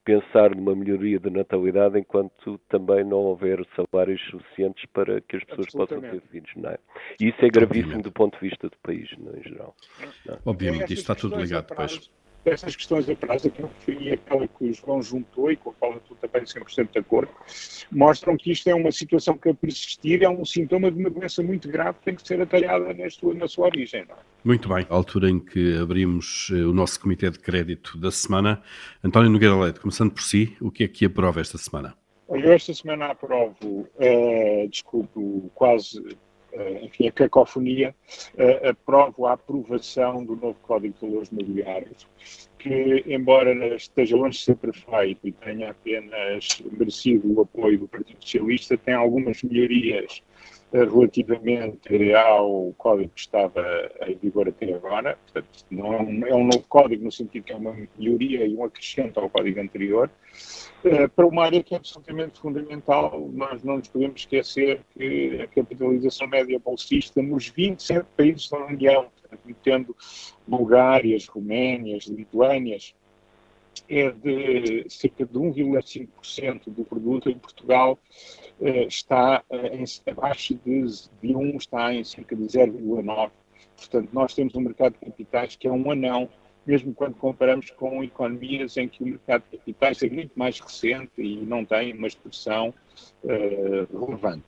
pensar 0.06 0.56
numa 0.56 0.74
melhoria 0.74 1.20
da 1.20 1.28
natalidade 1.28 1.98
enquanto 1.98 2.58
também 2.70 3.04
não 3.04 3.18
houver 3.18 3.62
salários 3.76 4.22
suficientes 4.30 4.86
para 4.86 5.20
que 5.20 5.36
as 5.36 5.44
pessoas 5.44 5.70
possam 5.70 6.00
ter 6.00 6.22
filhos, 6.30 6.50
não 6.56 6.70
é? 6.70 6.78
E 7.20 7.28
isso 7.28 7.44
é 7.44 7.50
gravíssimo 7.50 7.88
Obviamente. 7.88 8.04
do 8.04 8.12
ponto 8.12 8.40
de 8.40 8.48
vista 8.48 8.70
do 8.70 8.76
país, 8.82 9.06
não, 9.18 9.36
em 9.36 9.42
geral. 9.42 9.76
Não. 10.24 10.38
Obviamente, 10.46 10.94
isto 10.94 11.02
está 11.02 11.14
tudo 11.14 11.38
ligado 11.38 11.68
depois 11.68 12.10
dessas 12.44 12.74
questões 12.74 13.06
da 13.06 13.14
prazo 13.14 13.50
que 13.50 13.60
eu 13.60 13.66
referi, 13.66 14.12
aquela 14.12 14.46
que 14.48 14.64
o 14.64 14.72
João 14.72 15.02
juntou 15.02 15.50
e 15.50 15.56
com 15.56 15.70
a 15.70 15.72
qual 15.74 15.92
eu 15.92 15.98
estou 15.98 16.16
também 16.16 16.42
100% 16.42 16.90
de 16.92 16.98
acordo, 16.98 17.30
mostram 17.90 18.36
que 18.36 18.50
isto 18.50 18.68
é 18.68 18.74
uma 18.74 18.90
situação 18.90 19.36
que 19.36 19.48
a 19.48 19.54
persistir 19.54 20.22
é 20.22 20.28
um 20.28 20.44
sintoma 20.44 20.90
de 20.90 20.98
uma 20.98 21.10
doença 21.10 21.42
muito 21.42 21.68
grave 21.68 21.98
que 21.98 22.04
tem 22.04 22.14
que 22.14 22.26
ser 22.26 22.40
atalhada 22.40 22.92
na 22.92 23.10
sua, 23.10 23.34
na 23.34 23.48
sua 23.48 23.66
origem. 23.66 24.02
É? 24.02 24.14
Muito 24.44 24.68
bem, 24.68 24.86
a 24.88 24.94
altura 24.94 25.30
em 25.30 25.38
que 25.38 25.76
abrimos 25.78 26.50
eh, 26.52 26.64
o 26.64 26.72
nosso 26.72 27.00
Comitê 27.00 27.30
de 27.30 27.38
Crédito 27.38 27.96
da 27.96 28.10
semana. 28.10 28.62
António 29.02 29.30
Nogueira 29.30 29.56
Leite, 29.56 29.80
começando 29.80 30.10
por 30.10 30.22
si, 30.22 30.56
o 30.60 30.70
que 30.70 30.84
é 30.84 30.88
que 30.88 31.04
aprova 31.04 31.40
esta 31.40 31.58
semana? 31.58 31.94
Eu 32.28 32.52
esta 32.52 32.72
semana 32.72 33.06
aprovo, 33.06 33.54
uh, 33.62 34.68
desculpe, 34.68 35.50
quase 35.54 36.02
enfim, 36.82 37.08
a 37.08 37.12
cacofonia, 37.12 37.94
uh, 38.34 38.68
aprovo 38.68 39.26
a 39.26 39.32
aprovação 39.32 40.24
do 40.24 40.36
novo 40.36 40.56
Código 40.62 40.94
de 40.94 41.06
Valores 41.06 41.30
Mobiliários, 41.30 42.06
que, 42.58 43.04
embora 43.06 43.52
esteja 43.74 44.16
longe 44.16 44.38
de 44.38 44.44
ser 44.44 44.56
perfeito 44.56 45.26
e 45.26 45.32
tenha 45.32 45.70
apenas 45.70 46.62
merecido 46.70 47.32
o 47.32 47.40
apoio 47.42 47.80
do 47.80 47.88
Partido 47.88 48.18
Socialista, 48.20 48.76
tem 48.76 48.94
algumas 48.94 49.42
melhorias 49.42 50.22
relativamente 50.72 52.14
ao 52.14 52.72
código 52.78 53.10
que 53.14 53.20
estava 53.20 53.62
em 54.06 54.16
vigor 54.16 54.48
até 54.48 54.72
agora. 54.72 55.18
Portanto, 55.24 55.66
não 55.70 55.92
é 55.92 56.00
um, 56.00 56.26
é 56.26 56.34
um 56.34 56.44
novo 56.44 56.64
código 56.68 57.04
no 57.04 57.12
sentido 57.12 57.44
que 57.44 57.52
é 57.52 57.56
uma 57.56 57.76
melhoria 57.98 58.46
e 58.46 58.54
um 58.54 58.64
acrescento 58.64 59.20
ao 59.20 59.28
código 59.28 59.60
anterior. 59.60 60.10
Uh, 60.84 61.08
para 61.10 61.26
uma 61.26 61.44
área 61.44 61.62
que 61.62 61.74
é 61.74 61.76
absolutamente 61.76 62.40
fundamental, 62.40 63.30
nós 63.32 63.62
não 63.62 63.76
nos 63.76 63.88
podemos 63.88 64.22
esquecer 64.22 64.80
que 64.96 65.40
a 65.42 65.46
capitalização 65.46 66.26
média 66.26 66.58
bolsista 66.58 67.22
nos 67.22 67.48
27 67.48 68.06
países 68.16 68.48
da 68.48 68.64
União, 68.64 69.06
incluindo 69.46 69.94
Bulgárias, 70.46 71.26
Roménias, 71.28 72.06
Lituânias, 72.06 72.94
é 73.88 74.10
de 74.10 74.86
cerca 74.88 75.24
de 75.24 75.38
1,5% 75.38 76.62
do 76.66 76.84
produto. 76.84 77.28
Em 77.28 77.38
Portugal 77.38 77.98
eh, 78.60 78.84
está 78.84 79.42
eh, 79.50 79.76
em, 79.76 79.84
abaixo 80.10 80.54
de, 80.54 80.84
de 81.20 81.36
1, 81.36 81.56
está 81.56 81.94
em 81.94 82.04
cerca 82.04 82.36
de 82.36 82.44
0,9%. 82.44 83.30
Portanto, 83.76 84.10
nós 84.12 84.34
temos 84.34 84.54
um 84.54 84.60
mercado 84.60 84.94
de 84.94 85.06
capitais 85.06 85.56
que 85.56 85.66
é 85.66 85.72
um 85.72 85.90
anão, 85.90 86.28
mesmo 86.64 86.94
quando 86.94 87.14
comparamos 87.16 87.70
com 87.70 88.02
economias 88.04 88.76
em 88.76 88.88
que 88.88 89.02
o 89.02 89.06
mercado 89.06 89.44
de 89.50 89.58
capitais 89.58 90.02
é 90.02 90.08
muito 90.08 90.32
mais 90.38 90.60
recente 90.60 91.10
e 91.18 91.36
não 91.44 91.64
tem 91.64 91.92
uma 91.92 92.06
expressão 92.06 92.72
uh, 93.24 93.98
relevante. 94.06 94.44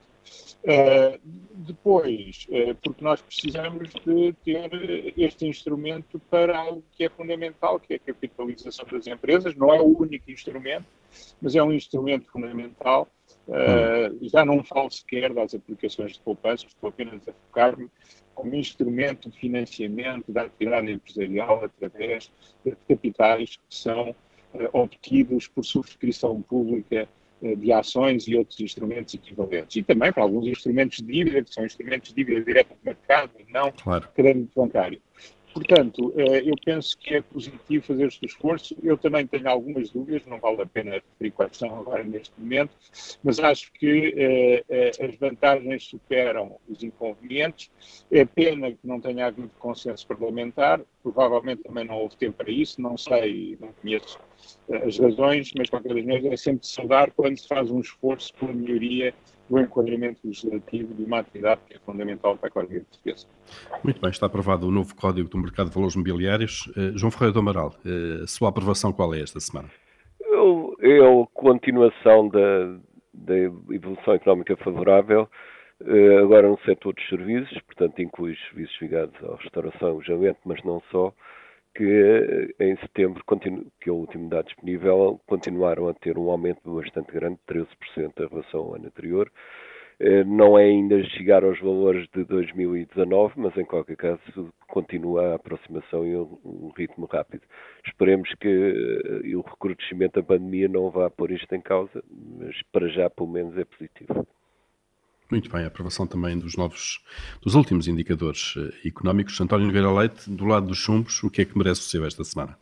Uh, 0.63 1.19
depois, 1.53 2.47
uh, 2.49 2.73
porque 2.81 3.03
nós 3.03 3.21
precisamos 3.21 3.89
de 4.05 4.33
ter 4.43 5.13
este 5.15 5.45
instrumento 5.45 6.19
para 6.29 6.57
algo 6.57 6.83
que 6.91 7.03
é 7.03 7.09
fundamental, 7.09 7.79
que 7.79 7.93
é 7.93 7.95
a 7.97 7.99
capitalização 7.99 8.85
das 8.91 9.05
empresas. 9.05 9.55
Não 9.55 9.73
é 9.73 9.79
o 9.79 9.97
único 9.99 10.31
instrumento, 10.31 10.85
mas 11.39 11.55
é 11.55 11.61
um 11.61 11.71
instrumento 11.71 12.31
fundamental 12.31 13.07
Uh, 13.47 14.27
já 14.27 14.43
não 14.43 14.63
falo 14.63 14.89
sequer 14.89 15.31
das 15.31 15.53
aplicações 15.53 16.13
de 16.13 16.19
poupança, 16.19 16.65
estou 16.65 16.89
apenas 16.89 17.27
a 17.27 17.33
focar-me 17.33 17.89
como 18.33 18.55
instrumento 18.55 19.29
de 19.29 19.37
financiamento 19.37 20.31
da 20.31 20.43
atividade 20.43 20.91
empresarial 20.91 21.63
através 21.63 22.31
de 22.65 22.75
capitais 22.87 23.57
que 23.57 23.75
são 23.75 24.15
obtidos 24.73 25.47
por 25.47 25.63
subscrição 25.63 26.41
pública 26.41 27.07
de 27.41 27.71
ações 27.71 28.27
e 28.27 28.35
outros 28.35 28.59
instrumentos 28.59 29.13
equivalentes. 29.13 29.75
E 29.75 29.83
também 29.83 30.11
para 30.11 30.23
alguns 30.23 30.47
instrumentos 30.47 30.97
de 30.97 31.05
dívida, 31.05 31.43
que 31.43 31.53
são 31.53 31.65
instrumentos 31.65 32.09
de 32.09 32.15
dívida 32.15 32.43
direta 32.43 32.73
do 32.73 32.79
mercado 32.83 33.31
e 33.39 33.51
não 33.51 33.71
claro. 33.71 34.07
crédito 34.15 34.51
bancário. 34.55 35.01
Portanto, 35.55 36.13
eh, 36.17 36.41
eu 36.49 36.53
penso 36.65 36.97
que 36.97 37.15
é 37.15 37.21
positivo 37.21 37.85
fazer 37.85 38.07
este 38.07 38.25
esforço. 38.25 38.75
Eu 38.83 38.97
também 38.97 39.25
tenho 39.25 39.49
algumas 39.49 39.89
dúvidas, 39.89 40.25
não 40.25 40.37
vale 40.37 40.61
a 40.61 40.65
pena 40.65 40.95
referir 40.95 41.31
quais 41.31 41.55
são 41.55 41.79
agora 41.79 42.03
neste 42.03 42.33
momento, 42.37 42.71
mas 43.23 43.39
acho 43.39 43.71
que 43.71 44.13
eh, 44.17 44.65
eh, 44.67 44.91
as 44.99 45.15
vantagens 45.15 45.85
superam 45.85 46.57
os 46.67 46.83
inconvenientes. 46.83 47.71
É 48.11 48.25
pena 48.25 48.69
que 48.69 48.79
não 48.83 48.99
tenha 48.99 49.27
havido 49.27 49.49
consenso 49.57 50.05
parlamentar, 50.05 50.81
provavelmente 51.01 51.63
também 51.63 51.85
não 51.85 51.99
houve 51.99 52.17
tempo 52.17 52.35
para 52.35 52.51
isso, 52.51 52.81
não 52.81 52.97
sei, 52.97 53.57
não 53.61 53.69
conheço 53.81 54.19
as 54.69 54.99
razões, 54.99 55.51
mas 55.55 55.67
de 55.67 55.71
qualquer 55.71 55.93
maneira 55.93 56.33
é 56.33 56.37
sempre 56.37 56.67
saudar 56.67 57.11
quando 57.11 57.37
se 57.37 57.47
faz 57.47 57.71
um 57.71 57.79
esforço 57.79 58.33
pela 58.33 58.51
melhoria 58.51 59.13
do 59.49 59.59
enquadramento 59.59 60.19
legislativo 60.23 60.93
de 60.93 61.03
uma 61.03 61.19
atividade 61.19 61.61
que 61.67 61.75
é 61.75 61.79
fundamental 61.79 62.37
para 62.37 62.47
a 62.47 62.49
economia 62.49 62.81
portuguesa. 62.81 63.27
Muito 63.83 64.01
bem, 64.01 64.09
está 64.09 64.25
aprovado 64.25 64.67
o 64.67 64.71
novo 64.71 64.95
Código 64.95 65.29
do 65.29 65.37
Mercado 65.37 65.69
de 65.69 65.75
Valores 65.75 65.95
Mobiliários. 65.95 66.67
Uh, 66.67 66.97
João 66.97 67.11
Ferreira 67.11 67.33
do 67.33 67.39
Amaral, 67.39 67.75
uh, 67.85 68.23
a 68.23 68.27
sua 68.27 68.49
aprovação 68.49 68.91
qual 68.91 69.13
é 69.13 69.21
esta 69.21 69.39
semana? 69.39 69.69
É 70.81 70.99
a 70.99 71.27
continuação 71.33 72.27
da, 72.27 72.77
da 73.13 73.35
evolução 73.71 74.13
económica 74.13 74.55
favorável, 74.57 75.29
uh, 75.81 76.23
agora 76.23 76.47
no 76.49 76.59
setor 76.59 76.93
dos 76.93 77.07
serviços, 77.07 77.59
portanto 77.61 78.01
inclui 78.01 78.33
os 78.33 78.39
serviços 78.49 78.75
ligados 78.81 79.15
à 79.23 79.35
restauração 79.35 79.87
e 79.87 79.91
alojamento, 79.91 80.39
mas 80.45 80.63
não 80.63 80.81
só, 80.91 81.13
que 81.75 82.55
em 82.59 82.75
setembro, 82.77 83.23
que 83.81 83.89
é 83.89 83.91
o 83.91 83.95
último 83.95 84.29
dado 84.29 84.45
disponível, 84.45 85.19
continuaram 85.27 85.89
a 85.89 85.93
ter 85.93 86.17
um 86.17 86.29
aumento 86.31 86.61
bastante 86.75 87.11
grande, 87.11 87.37
13% 87.47 87.67
em 87.97 88.27
relação 88.27 88.61
ao 88.61 88.75
ano 88.75 88.87
anterior. 88.87 89.29
Eh, 89.99 90.23
não 90.25 90.57
é 90.57 90.65
ainda 90.65 91.01
chegar 91.11 91.43
aos 91.43 91.59
valores 91.59 92.07
de 92.13 92.25
2019, 92.25 93.33
mas 93.37 93.55
em 93.57 93.63
qualquer 93.63 93.95
caso 93.95 94.53
continua 94.67 95.31
a 95.31 95.35
aproximação 95.35 96.05
em 96.05 96.15
um 96.17 96.71
ritmo 96.75 97.05
rápido. 97.05 97.43
Esperemos 97.85 98.33
que 98.35 98.47
eh, 98.47 99.35
o 99.35 99.41
recrudescimento 99.41 100.19
da 100.19 100.25
pandemia 100.25 100.67
não 100.67 100.89
vá 100.89 101.09
pôr 101.09 101.31
isto 101.31 101.53
em 101.55 101.61
causa, 101.61 102.03
mas 102.09 102.61
para 102.73 102.87
já 102.89 103.09
pelo 103.09 103.29
menos 103.29 103.57
é 103.57 103.63
positivo. 103.63 104.27
Muito 105.35 105.51
bem, 105.51 105.65
a 105.65 105.67
aprovação 105.67 106.07
também 106.07 106.39
dos 106.39 106.55
novos, 106.55 107.03
dos 107.41 107.55
últimos 107.55 107.89
indicadores 107.89 108.53
eh, 108.57 108.87
económicos. 108.87 109.41
António 109.41 109.67
Nogueira 109.67 109.91
Leite, 109.91 110.29
do 110.29 110.45
lado 110.45 110.67
dos 110.67 110.77
chumbos, 110.77 111.21
o 111.23 111.29
que 111.29 111.41
é 111.41 111.45
que 111.45 111.57
merece 111.57 111.81
ser 111.81 112.01
esta 112.03 112.23
semana? 112.23 112.57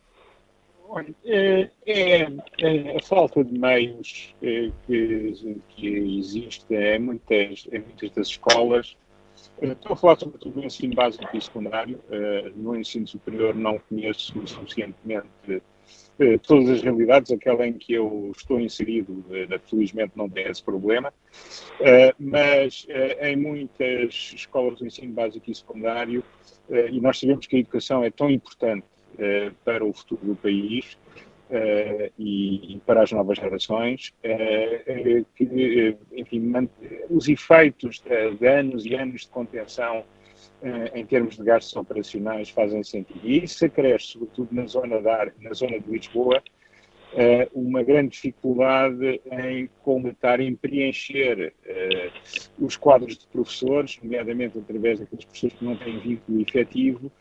Olha, 0.88 1.14
é, 1.24 1.70
é, 1.86 2.22
é, 2.58 2.96
a 2.96 3.00
falta 3.00 3.44
de 3.44 3.56
meios 3.56 4.34
é, 4.42 4.72
que, 4.88 5.60
que, 5.68 5.86
existe 6.18 6.66
em 6.74 6.98
muitas, 6.98 7.68
em 7.70 7.78
muitas 7.78 8.10
das 8.10 8.26
escolas. 8.26 8.96
Eh, 9.62 9.68
estou 9.68 9.92
a 9.92 9.96
falar 9.96 10.18
sobretudo 10.18 10.60
do 10.60 10.66
ensino 10.66 10.96
básico 10.96 11.28
e 11.32 11.40
secundário. 11.40 12.00
No 12.56 12.74
ensino 12.74 13.06
superior 13.06 13.54
não 13.54 13.78
conheço 13.88 14.32
suficientemente 14.48 15.62
eh, 16.18 16.38
todas 16.38 16.68
as 16.70 16.82
realidades, 16.82 17.32
aquela 17.32 17.66
em 17.66 17.72
que 17.72 17.92
eu 17.92 18.32
estou 18.36 18.60
inserido, 18.60 19.24
eh, 19.30 19.58
felizmente 19.68 20.12
não 20.14 20.28
tem 20.28 20.46
esse 20.46 20.62
problema, 20.62 21.12
eh, 21.80 22.14
mas 22.18 22.86
em 23.20 23.36
muitas 23.36 24.32
escolas 24.34 24.78
de 24.78 24.86
ensino 24.86 25.12
básico 25.12 25.50
e 25.50 25.54
secundário, 25.54 26.22
e 26.70 27.00
nós 27.00 27.18
sabemos 27.18 27.46
que 27.46 27.56
a 27.56 27.58
educação 27.58 28.02
é 28.02 28.10
tão 28.10 28.30
importante 28.30 28.86
para 29.64 29.84
o 29.84 29.92
futuro 29.92 30.24
do 30.24 30.36
país, 30.36 30.96
Uh, 31.50 32.10
e, 32.18 32.74
e, 32.74 32.80
para 32.86 33.02
as 33.02 33.12
novas 33.12 33.36
gerações, 33.36 34.14
uh, 34.24 35.26
que, 35.36 35.96
enfim, 36.12 36.50
os 37.10 37.28
efeitos 37.28 38.00
de, 38.00 38.34
de, 38.34 38.46
anos 38.48 38.86
e 38.86 38.94
anos 38.94 39.20
de 39.20 39.28
contenção 39.28 40.04
em 40.94 41.04
termos 41.04 41.36
de 41.36 41.44
gastos 41.44 41.76
operacionais 41.76 42.48
fazem 42.48 42.82
sentido. 42.82 43.20
E 43.22 43.44
isso 43.44 43.64
acresce, 43.64 44.08
sobretudo 44.08 44.48
na 44.52 44.66
zona, 44.66 45.00
da, 45.00 45.30
na 45.40 45.52
zona 45.52 45.78
de 45.78 45.90
Lisboa, 45.90 46.42
eh, 47.16 47.48
uma 47.54 47.82
grande 47.82 48.10
dificuldade 48.10 49.20
em 49.30 49.68
completar, 49.82 50.40
em 50.40 50.54
preencher 50.54 51.52
eh, 51.64 52.10
os 52.58 52.76
quadros 52.76 53.18
de 53.18 53.26
professores, 53.28 53.98
nomeadamente 54.02 54.58
através 54.58 55.00
daqueles 55.00 55.24
professores 55.24 55.56
que 55.56 55.64
não 55.64 55.76
têm 55.76 55.98
vínculo 56.00 56.40
efetivo, 56.40 57.12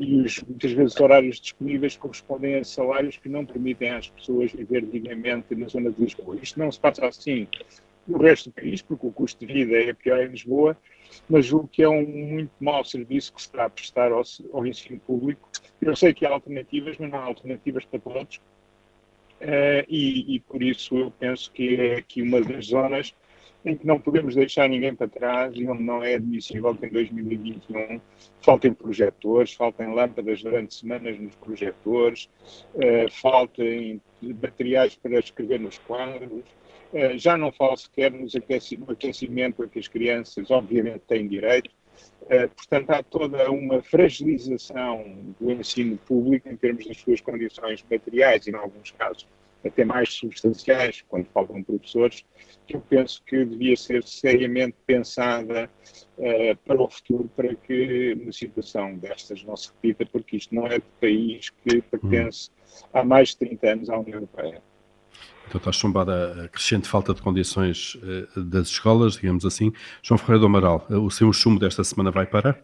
e 0.00 0.22
os, 0.22 0.42
muitas 0.42 0.72
vezes 0.72 1.00
horários 1.00 1.38
disponíveis 1.38 1.96
correspondem 1.96 2.54
a 2.54 2.64
salários 2.64 3.18
que 3.18 3.28
não 3.28 3.44
permitem 3.44 3.90
às 3.90 4.08
pessoas 4.08 4.52
viver 4.52 4.86
dignamente 4.86 5.54
na 5.54 5.68
zona 5.68 5.90
de 5.90 6.00
Lisboa. 6.00 6.38
Isto 6.42 6.58
não 6.58 6.72
se 6.72 6.80
passa 6.80 7.06
assim 7.06 7.46
no 8.06 8.18
resto 8.18 8.50
do 8.50 8.54
país, 8.54 8.80
porque 8.82 9.06
o 9.06 9.12
custo 9.12 9.44
de 9.44 9.52
vida 9.52 9.76
é 9.76 9.92
pior 9.92 10.22
em 10.22 10.28
Lisboa, 10.28 10.76
mas 11.28 11.46
julgo 11.46 11.68
que 11.68 11.82
é 11.82 11.88
um 11.88 12.06
muito 12.06 12.52
mau 12.60 12.84
serviço 12.84 13.34
que 13.34 13.42
se 13.42 13.48
está 13.48 13.64
a 13.64 13.70
prestar 13.70 14.12
ao, 14.12 14.22
ao 14.52 14.66
ensino 14.66 15.00
público. 15.00 15.48
Eu 15.80 15.96
sei 15.96 16.14
que 16.14 16.24
há 16.24 16.30
alternativas, 16.30 16.96
mas 16.98 17.10
não 17.10 17.18
há 17.18 17.24
alternativas 17.24 17.84
para 17.84 17.98
todos. 17.98 18.40
Uh, 19.40 19.84
e, 19.88 20.36
e, 20.36 20.40
por 20.40 20.62
isso 20.62 20.96
eu 20.96 21.10
penso 21.10 21.52
que 21.52 21.76
é 21.76 21.96
aqui 21.96 22.22
uma 22.22 22.40
das 22.40 22.66
zonas 22.66 23.14
em 23.66 23.76
que 23.76 23.86
não 23.86 24.00
podemos 24.00 24.34
deixar 24.34 24.68
ninguém 24.68 24.94
para 24.94 25.08
trás 25.08 25.52
e 25.54 25.68
onde 25.68 25.82
não 25.82 26.02
é 26.02 26.14
admissível 26.14 26.74
que 26.74 26.86
em 26.86 26.90
2021 26.90 28.00
faltem 28.40 28.72
projetores, 28.72 29.52
faltem 29.52 29.92
lâmpadas 29.92 30.42
durante 30.42 30.74
semanas 30.74 31.18
nos 31.18 31.34
projetores, 31.34 32.30
uh, 32.74 33.10
faltem 33.10 34.00
materiais 34.22 34.94
para 34.94 35.18
escrever 35.18 35.60
nos 35.60 35.76
quadros, 35.78 36.44
eh, 36.92 37.18
já 37.18 37.36
não 37.36 37.52
falo 37.52 37.76
sequer 37.76 38.10
no 38.12 38.26
aquecimento 38.90 39.62
a 39.62 39.68
que 39.68 39.78
as 39.78 39.88
crianças, 39.88 40.50
obviamente, 40.50 41.00
têm 41.00 41.26
direito. 41.26 41.70
Eh, 42.28 42.48
portanto, 42.48 42.90
há 42.90 43.02
toda 43.02 43.50
uma 43.50 43.80
fragilização 43.82 45.34
do 45.38 45.52
ensino 45.52 45.96
público 45.96 46.48
em 46.48 46.56
termos 46.56 46.84
das 46.86 46.96
suas 46.96 47.20
condições 47.20 47.84
materiais 47.88 48.46
e, 48.46 48.50
em 48.50 48.54
alguns 48.54 48.90
casos, 48.90 49.28
até 49.64 49.84
mais 49.84 50.12
substanciais, 50.12 51.04
quando 51.08 51.26
faltam 51.26 51.62
professores, 51.62 52.24
que 52.66 52.76
eu 52.76 52.80
penso 52.80 53.22
que 53.24 53.44
devia 53.44 53.76
ser 53.76 54.02
seriamente 54.04 54.76
pensada 54.86 55.70
uh, 56.18 56.56
para 56.64 56.82
o 56.82 56.88
futuro, 56.88 57.30
para 57.34 57.54
que 57.54 58.14
uma 58.20 58.32
situação 58.32 58.96
destas 58.96 59.42
não 59.44 59.56
se 59.56 59.70
repita, 59.70 60.04
porque 60.06 60.36
isto 60.36 60.54
não 60.54 60.66
é 60.66 60.78
de 60.78 60.86
país 61.00 61.50
que 61.50 61.80
pertence 61.82 62.50
há 62.92 63.04
mais 63.04 63.30
de 63.30 63.38
30 63.38 63.70
anos 63.70 63.90
à 63.90 63.98
União 63.98 64.16
Europeia. 64.16 64.62
Então 65.48 65.58
está 65.58 65.70
chumbada 65.70 66.44
a 66.44 66.48
crescente 66.48 66.88
falta 66.88 67.14
de 67.14 67.22
condições 67.22 67.94
uh, 67.94 68.40
das 68.44 68.68
escolas, 68.68 69.14
digamos 69.14 69.44
assim. 69.44 69.72
João 70.02 70.18
Ferreira 70.18 70.40
do 70.40 70.46
Amaral, 70.46 70.84
uh, 70.90 70.98
o 70.98 71.10
seu 71.10 71.32
chumbo 71.32 71.60
desta 71.60 71.84
semana 71.84 72.10
vai 72.10 72.26
para? 72.26 72.58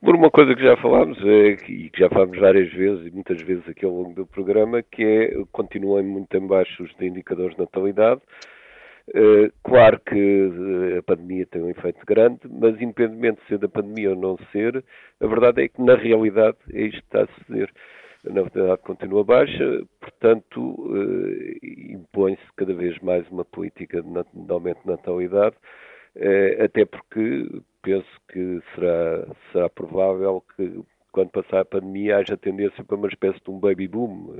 Por 0.00 0.14
uma 0.14 0.30
coisa 0.30 0.54
que 0.54 0.62
já 0.62 0.76
falámos 0.78 1.18
é, 1.22 1.50
e 1.68 1.90
que 1.90 1.98
já 1.98 2.08
falámos 2.08 2.38
várias 2.38 2.72
vezes 2.72 3.06
e 3.06 3.10
muitas 3.10 3.40
vezes 3.42 3.68
aqui 3.68 3.84
ao 3.84 3.92
longo 3.92 4.14
do 4.14 4.26
programa, 4.26 4.82
que 4.82 5.04
é 5.04 5.44
continuam 5.52 6.02
muito 6.02 6.34
em 6.34 6.46
baixo 6.46 6.82
os 6.82 6.90
indicadores 7.00 7.54
de 7.54 7.60
natalidade. 7.60 8.20
Claro 9.62 10.00
que 10.00 10.96
a 10.98 11.02
pandemia 11.02 11.44
tem 11.46 11.60
um 11.60 11.68
efeito 11.68 11.98
grande, 12.06 12.40
mas 12.48 12.80
independentemente 12.80 13.42
de 13.42 13.48
ser 13.48 13.58
da 13.58 13.68
pandemia 13.68 14.10
ou 14.10 14.16
não 14.16 14.38
ser, 14.52 14.82
a 15.20 15.26
verdade 15.26 15.64
é 15.64 15.68
que 15.68 15.82
na 15.82 15.96
realidade 15.96 16.56
é 16.72 16.82
isto 16.82 17.00
que 17.00 17.06
está 17.06 17.24
a 17.24 17.26
suceder 17.38 17.70
a 18.28 18.32
natalidade 18.32 18.82
continua 18.82 19.24
baixa, 19.24 19.82
portanto, 20.20 20.76
eh, 20.94 21.92
impõe-se 21.94 22.42
cada 22.56 22.74
vez 22.74 22.98
mais 23.00 23.26
uma 23.30 23.44
política 23.44 24.02
de 24.02 24.52
aumento 24.52 24.82
de 24.82 24.88
natalidade, 24.88 25.56
eh, 26.14 26.62
até 26.62 26.84
porque 26.84 27.48
penso 27.82 28.08
que 28.28 28.60
será, 28.74 29.26
será 29.50 29.68
provável 29.70 30.44
que, 30.56 30.80
quando 31.10 31.30
passar 31.30 31.60
a 31.60 31.64
pandemia, 31.64 32.18
haja 32.18 32.36
tendência 32.36 32.84
para 32.84 32.96
uma 32.96 33.08
espécie 33.08 33.40
de 33.42 33.50
um 33.50 33.58
baby 33.58 33.88
boom, 33.88 34.34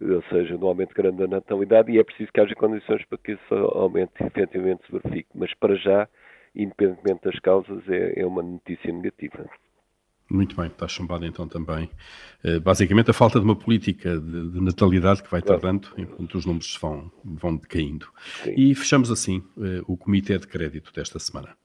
eh, 0.00 0.14
ou 0.14 0.22
seja, 0.30 0.56
um 0.56 0.66
aumento 0.66 0.94
grande 0.94 1.18
da 1.18 1.28
natalidade, 1.28 1.92
e 1.92 1.98
é 1.98 2.04
preciso 2.04 2.32
que 2.32 2.40
haja 2.40 2.54
condições 2.54 3.04
para 3.06 3.18
que 3.18 3.32
esse 3.32 3.54
aumento 3.54 4.12
efetivamente 4.20 4.84
se 4.86 4.92
verifique. 4.92 5.28
Mas, 5.34 5.54
para 5.54 5.74
já, 5.76 6.08
independentemente 6.54 7.24
das 7.24 7.38
causas, 7.40 7.88
é, 7.88 8.20
é 8.20 8.26
uma 8.26 8.42
notícia 8.42 8.92
negativa. 8.92 9.48
Muito 10.30 10.54
bem, 10.54 10.66
está 10.66 10.86
chumbado 10.86 11.24
então 11.24 11.48
também. 11.48 11.90
Uh, 12.44 12.60
basicamente 12.60 13.10
a 13.10 13.14
falta 13.14 13.38
de 13.38 13.44
uma 13.44 13.56
política 13.56 14.18
de, 14.18 14.50
de 14.50 14.60
natalidade 14.60 15.22
que 15.22 15.30
vai 15.30 15.40
claro. 15.40 15.60
tardando 15.60 15.88
enquanto 15.96 16.34
os 16.36 16.44
números 16.44 16.76
vão, 16.80 17.10
vão 17.24 17.56
decaindo. 17.56 18.06
Sim. 18.44 18.54
E 18.56 18.74
fechamos 18.74 19.10
assim 19.10 19.38
uh, 19.56 19.82
o 19.86 19.96
Comitê 19.96 20.38
de 20.38 20.46
Crédito 20.46 20.92
desta 20.92 21.18
semana. 21.18 21.56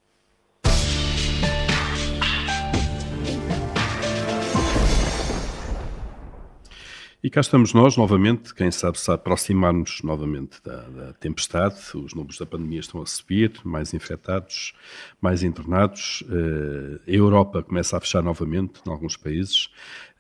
E 7.26 7.30
cá 7.30 7.40
estamos 7.40 7.74
nós 7.74 7.96
novamente, 7.96 8.54
quem 8.54 8.70
sabe 8.70 9.00
se 9.00 9.10
aproximarmos 9.10 10.02
novamente 10.04 10.62
da, 10.62 10.82
da, 10.90 11.14
tempestade, 11.14 11.78
os 11.96 12.14
números 12.14 12.38
da 12.38 12.46
pandemia 12.46 12.82
estão 12.82 13.02
a 13.02 13.06
subir, 13.06 13.62
mais 13.64 13.94
infectados, 13.94 14.74
mais 15.22 15.42
internados, 15.42 16.22
uh, 16.24 17.00
a 17.08 17.10
Europa 17.10 17.64
começa 17.64 17.96
a 17.96 18.02
fechar 18.02 18.22
novamente 18.22 18.82
em 18.86 18.92
alguns 18.92 19.16
países. 19.16 19.70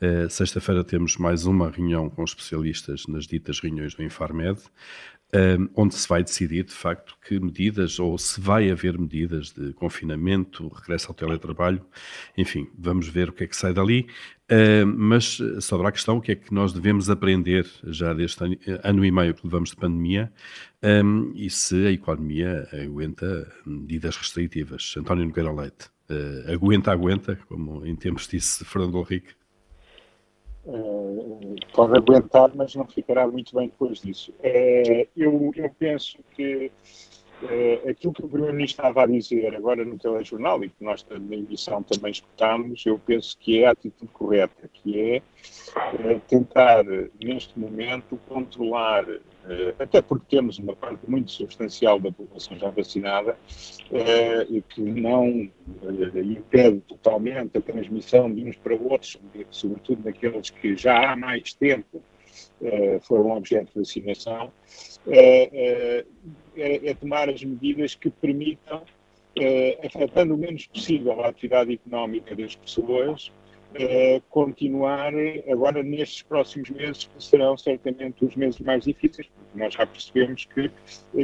Uh, 0.01 0.29
Sexta-feira 0.29 0.81
temos 0.81 1.17
mais 1.17 1.45
uma 1.45 1.69
reunião 1.69 2.09
com 2.09 2.23
especialistas 2.23 3.05
nas 3.05 3.27
ditas 3.27 3.59
reuniões 3.59 3.93
do 3.93 4.01
Infarmed 4.01 4.61
onde 5.75 5.95
se 5.95 6.07
vai 6.07 6.23
decidir, 6.23 6.63
de 6.63 6.73
facto, 6.73 7.15
que 7.27 7.39
medidas, 7.39 7.99
ou 7.99 8.17
se 8.17 8.39
vai 8.39 8.69
haver 8.69 8.97
medidas 8.97 9.51
de 9.51 9.73
confinamento, 9.73 10.67
regresso 10.67 11.07
ao 11.09 11.15
teletrabalho, 11.15 11.83
enfim, 12.37 12.67
vamos 12.77 13.07
ver 13.07 13.29
o 13.29 13.33
que 13.33 13.43
é 13.43 13.47
que 13.47 13.55
sai 13.55 13.73
dali. 13.73 14.07
mas 14.95 15.39
sobre 15.59 15.87
a 15.87 15.91
questão, 15.91 16.17
o 16.17 16.21
que 16.21 16.33
é 16.33 16.35
que 16.35 16.53
nós 16.53 16.71
devemos 16.71 17.09
aprender 17.09 17.65
já 17.85 18.13
deste 18.13 18.43
ano, 18.43 18.57
ano 18.83 19.05
e 19.05 19.11
meio 19.11 19.33
que 19.33 19.45
levamos 19.45 19.71
de 19.71 19.75
pandemia 19.75 20.31
e 21.35 21.49
se 21.49 21.87
a 21.87 21.91
economia 21.91 22.67
aguenta 22.71 23.51
medidas 23.65 24.17
restritivas. 24.17 24.93
António 24.97 25.25
Nogueira 25.25 25.51
Leite, 25.51 25.87
uh, 26.09 26.51
aguenta, 26.51 26.91
aguenta, 26.91 27.35
como 27.47 27.85
em 27.85 27.95
tempos 27.95 28.27
disse 28.27 28.65
Fernando 28.65 28.99
Henrique. 28.99 29.33
Uh, 30.65 31.55
pode 31.73 31.97
aguentar, 31.97 32.51
mas 32.55 32.73
não 32.73 32.85
ficará 32.85 33.27
muito 33.27 33.53
bem 33.55 33.67
depois 33.67 33.99
disso. 33.99 34.31
Uh, 34.39 35.07
eu, 35.15 35.51
eu, 35.55 35.69
penso 35.77 36.19
que 36.31 36.71
uh, 37.41 37.89
aquilo 37.89 38.13
que 38.13 38.23
o 38.23 38.29
Primeiro-Ministro 38.29 38.81
estava 38.81 39.03
a 39.03 39.05
dizer 39.05 39.53
agora 39.55 39.83
no 39.83 39.97
telejornal 39.97 40.63
e 40.63 40.69
que 40.69 40.81
nós 40.81 41.05
na 41.09 41.35
emissão 41.35 41.83
também 41.83 42.11
escutámos, 42.11 42.85
eu 42.85 42.97
penso 42.97 43.37
que 43.37 43.61
é 43.61 43.67
a 43.67 43.71
atitude 43.71 44.11
correta, 44.13 44.69
que 44.73 45.01
é 45.01 45.21
tentar, 46.29 46.85
neste 47.21 47.59
momento, 47.59 48.17
controlar 48.29 49.03
eh, 49.09 49.19
até 49.77 50.01
porque 50.01 50.37
temos 50.37 50.57
uma 50.57 50.75
parte 50.75 51.09
muito 51.09 51.31
substancial 51.31 51.99
da 51.99 52.11
população 52.11 52.57
já 52.57 52.69
vacinada 52.69 53.37
eh, 53.91 54.47
e 54.49 54.61
que 54.61 54.81
não 54.81 55.49
eh, 55.83 56.21
impede 56.21 56.79
totalmente 56.81 57.57
a 57.57 57.61
transmissão 57.61 58.33
de 58.33 58.45
uns 58.45 58.55
para 58.55 58.75
outros, 58.75 59.17
sobretudo 59.49 60.03
naqueles 60.05 60.49
que 60.49 60.75
já 60.77 61.11
há 61.11 61.15
mais 61.15 61.53
tempo 61.53 62.01
foram 63.01 63.31
objeto 63.31 63.73
de 63.73 63.79
vacinação, 63.79 64.51
é, 65.07 66.05
é 66.55 66.93
tomar 66.93 67.29
as 67.29 67.43
medidas 67.43 67.93
que 67.93 68.09
permitam, 68.09 68.81
afetando 69.85 70.33
o 70.33 70.37
menos 70.37 70.65
possível 70.67 71.21
a 71.21 71.27
atividade 71.27 71.73
económica 71.73 72.33
das 72.33 72.55
pessoas, 72.55 73.31
uh, 73.73 74.21
continuar 74.29 75.13
agora 75.49 75.83
nestes 75.83 76.21
próximos 76.23 76.69
meses, 76.69 77.05
que 77.05 77.23
serão 77.23 77.57
certamente 77.57 78.23
os 78.23 78.35
meses 78.35 78.59
mais 78.59 78.83
difíceis, 78.83 79.27
porque 79.27 79.59
nós 79.59 79.73
já 79.73 79.85
percebemos 79.85 80.45
que 80.45 80.71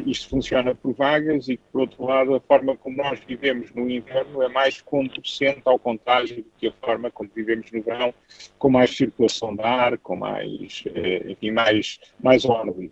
isto 0.06 0.30
funciona 0.30 0.76
por 0.76 0.94
vagas 0.94 1.48
e 1.48 1.58
que, 1.58 1.64
por 1.72 1.82
outro 1.82 2.06
lado, 2.06 2.36
a 2.36 2.40
forma 2.40 2.76
como 2.76 2.98
nós 2.98 3.20
vivemos 3.28 3.72
no 3.74 3.90
inverno 3.90 4.42
é 4.42 4.50
mais 4.50 4.82
conducente 4.82 5.62
ao 5.66 5.80
contágio 5.80 6.38
do 6.38 6.52
que 6.58 6.68
a 6.68 6.74
forma 6.84 7.12
como 7.12 7.30
vivemos 7.34 7.72
no 7.72 7.82
verão, 7.82 8.14
com 8.58 8.70
mais 8.70 8.96
circulação 8.96 9.56
de 9.56 9.64
ar, 9.64 9.98
com 9.98 10.16
mais, 10.16 10.84
uh, 10.88 11.32
enfim, 11.32 11.52
mais, 11.52 12.00
mais 12.22 12.46
ordem. 12.46 12.92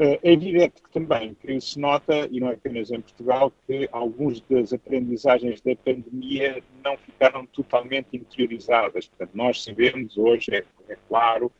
Eh, 0.00 0.20
é 0.22 0.32
evidente 0.32 0.80
que 0.80 0.90
também 0.92 1.34
que 1.34 1.60
se 1.60 1.76
nota, 1.76 2.28
e 2.30 2.38
não 2.38 2.50
é 2.50 2.52
apenas 2.52 2.88
em 2.92 3.00
Portugal, 3.00 3.52
que 3.66 3.88
algumas 3.90 4.40
das 4.42 4.72
aprendizagens 4.72 5.60
da 5.60 5.74
pandemia 5.74 6.62
não 6.84 6.96
ficaram 6.96 7.44
totalmente 7.46 8.16
interiorizadas. 8.16 9.08
Portanto, 9.08 9.30
nós 9.34 9.64
sabemos 9.64 10.16
hoje, 10.16 10.54
é, 10.54 10.64
é 10.88 10.96
claro, 11.08 11.50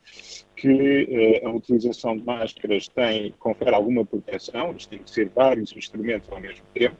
que 0.54 1.40
uh, 1.42 1.48
a 1.48 1.50
utilização 1.50 2.16
de 2.16 2.24
máscaras 2.24 2.86
tem, 2.86 3.34
confere 3.40 3.74
alguma 3.74 4.04
proteção, 4.04 4.72
isto 4.76 4.90
tem 4.90 5.00
que 5.00 5.10
ser 5.10 5.28
vários 5.30 5.76
instrumentos 5.76 6.30
ao 6.30 6.40
mesmo 6.40 6.64
tempo, 6.72 6.96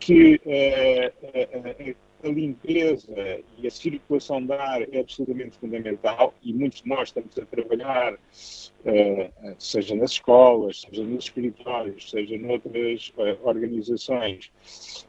que 0.00 0.40
uh, 0.44 1.96
a 2.22 2.28
limpeza 2.28 3.40
e 3.58 3.66
a 3.66 3.70
circulação 3.70 4.44
de 4.44 4.52
ar 4.52 4.82
é 4.92 5.00
absolutamente 5.00 5.56
fundamental 5.58 6.34
e 6.42 6.52
muitos 6.52 6.82
de 6.82 6.88
nós 6.88 7.08
estamos 7.08 7.36
a 7.38 7.46
trabalhar, 7.46 8.14
uh, 8.14 9.54
seja 9.58 9.94
nas 9.94 10.12
escolas, 10.12 10.82
seja 10.82 11.02
nos 11.02 11.24
escritórios, 11.24 12.10
seja 12.10 12.36
noutras 12.38 13.12
uh, 13.16 13.46
organizações, 13.46 14.52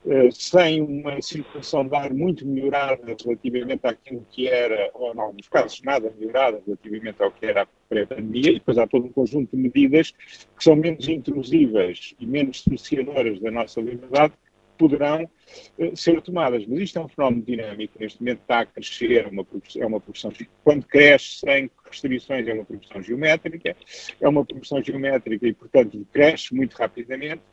uh, 0.05 0.31
sem 0.31 0.81
uma 0.81 1.21
circulação 1.21 1.87
de 1.87 1.95
ar 1.95 2.13
muito 2.13 2.45
melhorada 2.45 3.15
relativamente 3.23 3.85
àquilo 3.85 4.25
que 4.31 4.47
era, 4.47 4.89
ou 4.93 5.13
em 5.13 5.19
alguns 5.19 5.47
casos 5.49 5.81
nada 5.83 6.13
melhorada 6.17 6.61
relativamente 6.65 7.21
ao 7.21 7.31
que 7.31 7.45
era 7.45 7.63
a 7.63 7.67
pré-pandemia, 7.89 8.51
e 8.51 8.53
depois 8.55 8.77
há 8.77 8.87
todo 8.87 9.05
um 9.05 9.11
conjunto 9.11 9.55
de 9.55 9.61
medidas 9.61 10.11
que 10.11 10.63
são 10.63 10.75
menos 10.75 11.07
intrusivas 11.07 12.15
e 12.19 12.25
menos 12.25 12.63
cerceadoras 12.63 13.39
da 13.39 13.51
nossa 13.51 13.81
liberdade, 13.81 14.33
poderão 14.81 15.29
uh, 15.77 15.95
ser 15.95 16.19
tomadas. 16.21 16.65
Mas 16.65 16.79
isto 16.79 16.97
é 16.97 17.03
um 17.03 17.07
fenómeno 17.07 17.43
dinâmico, 17.43 17.99
neste 17.99 18.19
momento 18.19 18.39
está 18.41 18.61
a 18.61 18.65
crescer, 18.65 19.27
uma, 19.27 19.45
é 19.77 19.85
uma 19.85 19.99
produção, 19.99 20.31
quando 20.63 20.87
cresce 20.87 21.39
sem 21.45 21.69
restrições 21.87 22.47
é 22.47 22.53
uma 22.53 22.65
produção 22.65 23.03
geométrica, 23.03 23.75
é 24.19 24.27
uma 24.27 24.43
produção 24.43 24.83
geométrica 24.83 25.47
e, 25.47 25.53
portanto, 25.53 26.07
cresce 26.11 26.55
muito 26.55 26.73
rapidamente, 26.73 27.43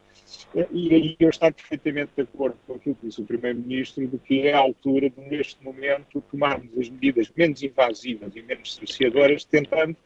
e 0.73 0.95
aí 0.95 1.17
eu 1.21 1.29
estou 1.29 1.53
perfeitamente 1.53 2.12
de 2.17 2.23
acordo 2.23 2.57
com 2.67 2.75
aquilo 2.75 2.95
que 2.95 3.07
disse 3.07 3.21
o 3.21 3.25
Primeiro-Ministro, 3.25 4.07
de 4.07 4.19
que 4.19 4.47
é 4.47 4.55
a 4.55 4.59
altura 4.59 5.11
de, 5.11 5.21
neste 5.21 5.62
momento, 5.62 6.23
tomarmos 6.31 6.71
as 6.79 6.88
medidas 6.88 7.31
menos 7.37 7.62
invasivas 7.62 8.35
e 8.35 8.43
menos 8.43 8.75
cerceadoras, 8.75 9.45
tentando 9.45 9.97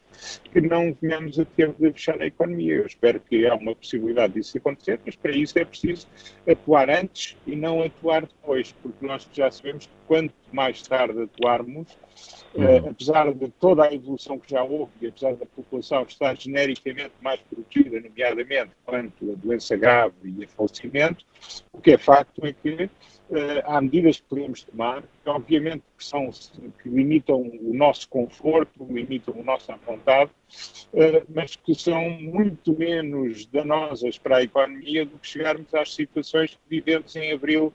que 0.53 0.61
não 0.61 0.97
venhamos 1.01 1.39
a 1.39 1.45
ter 1.45 1.73
de 1.73 1.93
fechar 1.93 2.21
a 2.21 2.27
economia. 2.27 2.77
Eu 2.77 2.87
espero 2.87 3.21
que 3.21 3.47
há 3.47 3.55
uma 3.55 3.75
possibilidade 3.75 4.35
disso 4.35 4.57
acontecer, 4.59 5.01
mas 5.05 5.17
para 5.17 5.33
isso 5.33 5.59
é 5.59 5.65
preciso 5.65 6.07
atuar 6.49 6.91
antes 6.91 7.37
e 7.47 7.57
não 7.57 7.83
atuar 7.83 8.23
depois, 8.23 8.73
porque 8.83 9.07
nós 9.07 9.29
já 9.33 9.51
sabemos 9.51 9.87
que 9.87 9.93
quanto 10.07 10.35
mais 10.53 10.83
tarde 10.83 11.23
atuarmos, 11.23 11.97
Uh, 12.55 12.91
apesar 12.91 13.33
de 13.33 13.49
toda 13.53 13.85
a 13.85 13.95
evolução 13.95 14.39
que 14.39 14.51
já 14.51 14.63
houve 14.63 14.93
e 15.01 15.07
apesar 15.07 15.35
da 15.37 15.47
população 15.47 16.03
estar 16.03 16.37
genericamente 16.39 17.13
mais 17.23 17.41
protegida, 17.41 17.99
nomeadamente 17.99 18.73
quanto 18.85 19.33
a 19.33 19.35
doença 19.35 19.75
grave 19.75 20.15
e 20.23 20.45
a 20.45 20.49
falecimento, 20.49 21.25
o 21.73 21.81
que 21.81 21.93
é 21.93 21.99
facto 21.99 22.45
é 22.45 22.53
que 22.53 22.85
uh, 22.85 22.91
há 23.65 23.81
medidas 23.81 24.21
que 24.21 24.27
podemos 24.29 24.65
tomar, 24.65 25.03
obviamente 25.27 25.83
que, 25.97 26.05
são, 26.05 26.31
que 26.83 26.89
limitam 26.89 27.41
o 27.41 27.75
nosso 27.75 28.09
conforto, 28.09 28.87
limitam 28.91 29.35
o 29.37 29.45
nosso 29.45 29.73
vontade, 29.87 30.31
uh, 30.93 31.27
mas 31.35 31.57
que 31.57 31.75
são 31.75 32.11
muito 32.11 32.77
menos 32.77 33.47
danosas 33.47 34.19
para 34.19 34.39
a 34.39 34.43
economia 34.43 35.05
do 35.05 35.19
que 35.19 35.27
chegarmos 35.27 35.73
às 35.75 35.95
situações 35.95 36.51
que 36.51 36.61
vivemos 36.69 37.15
em 37.17 37.33
abril 37.33 37.73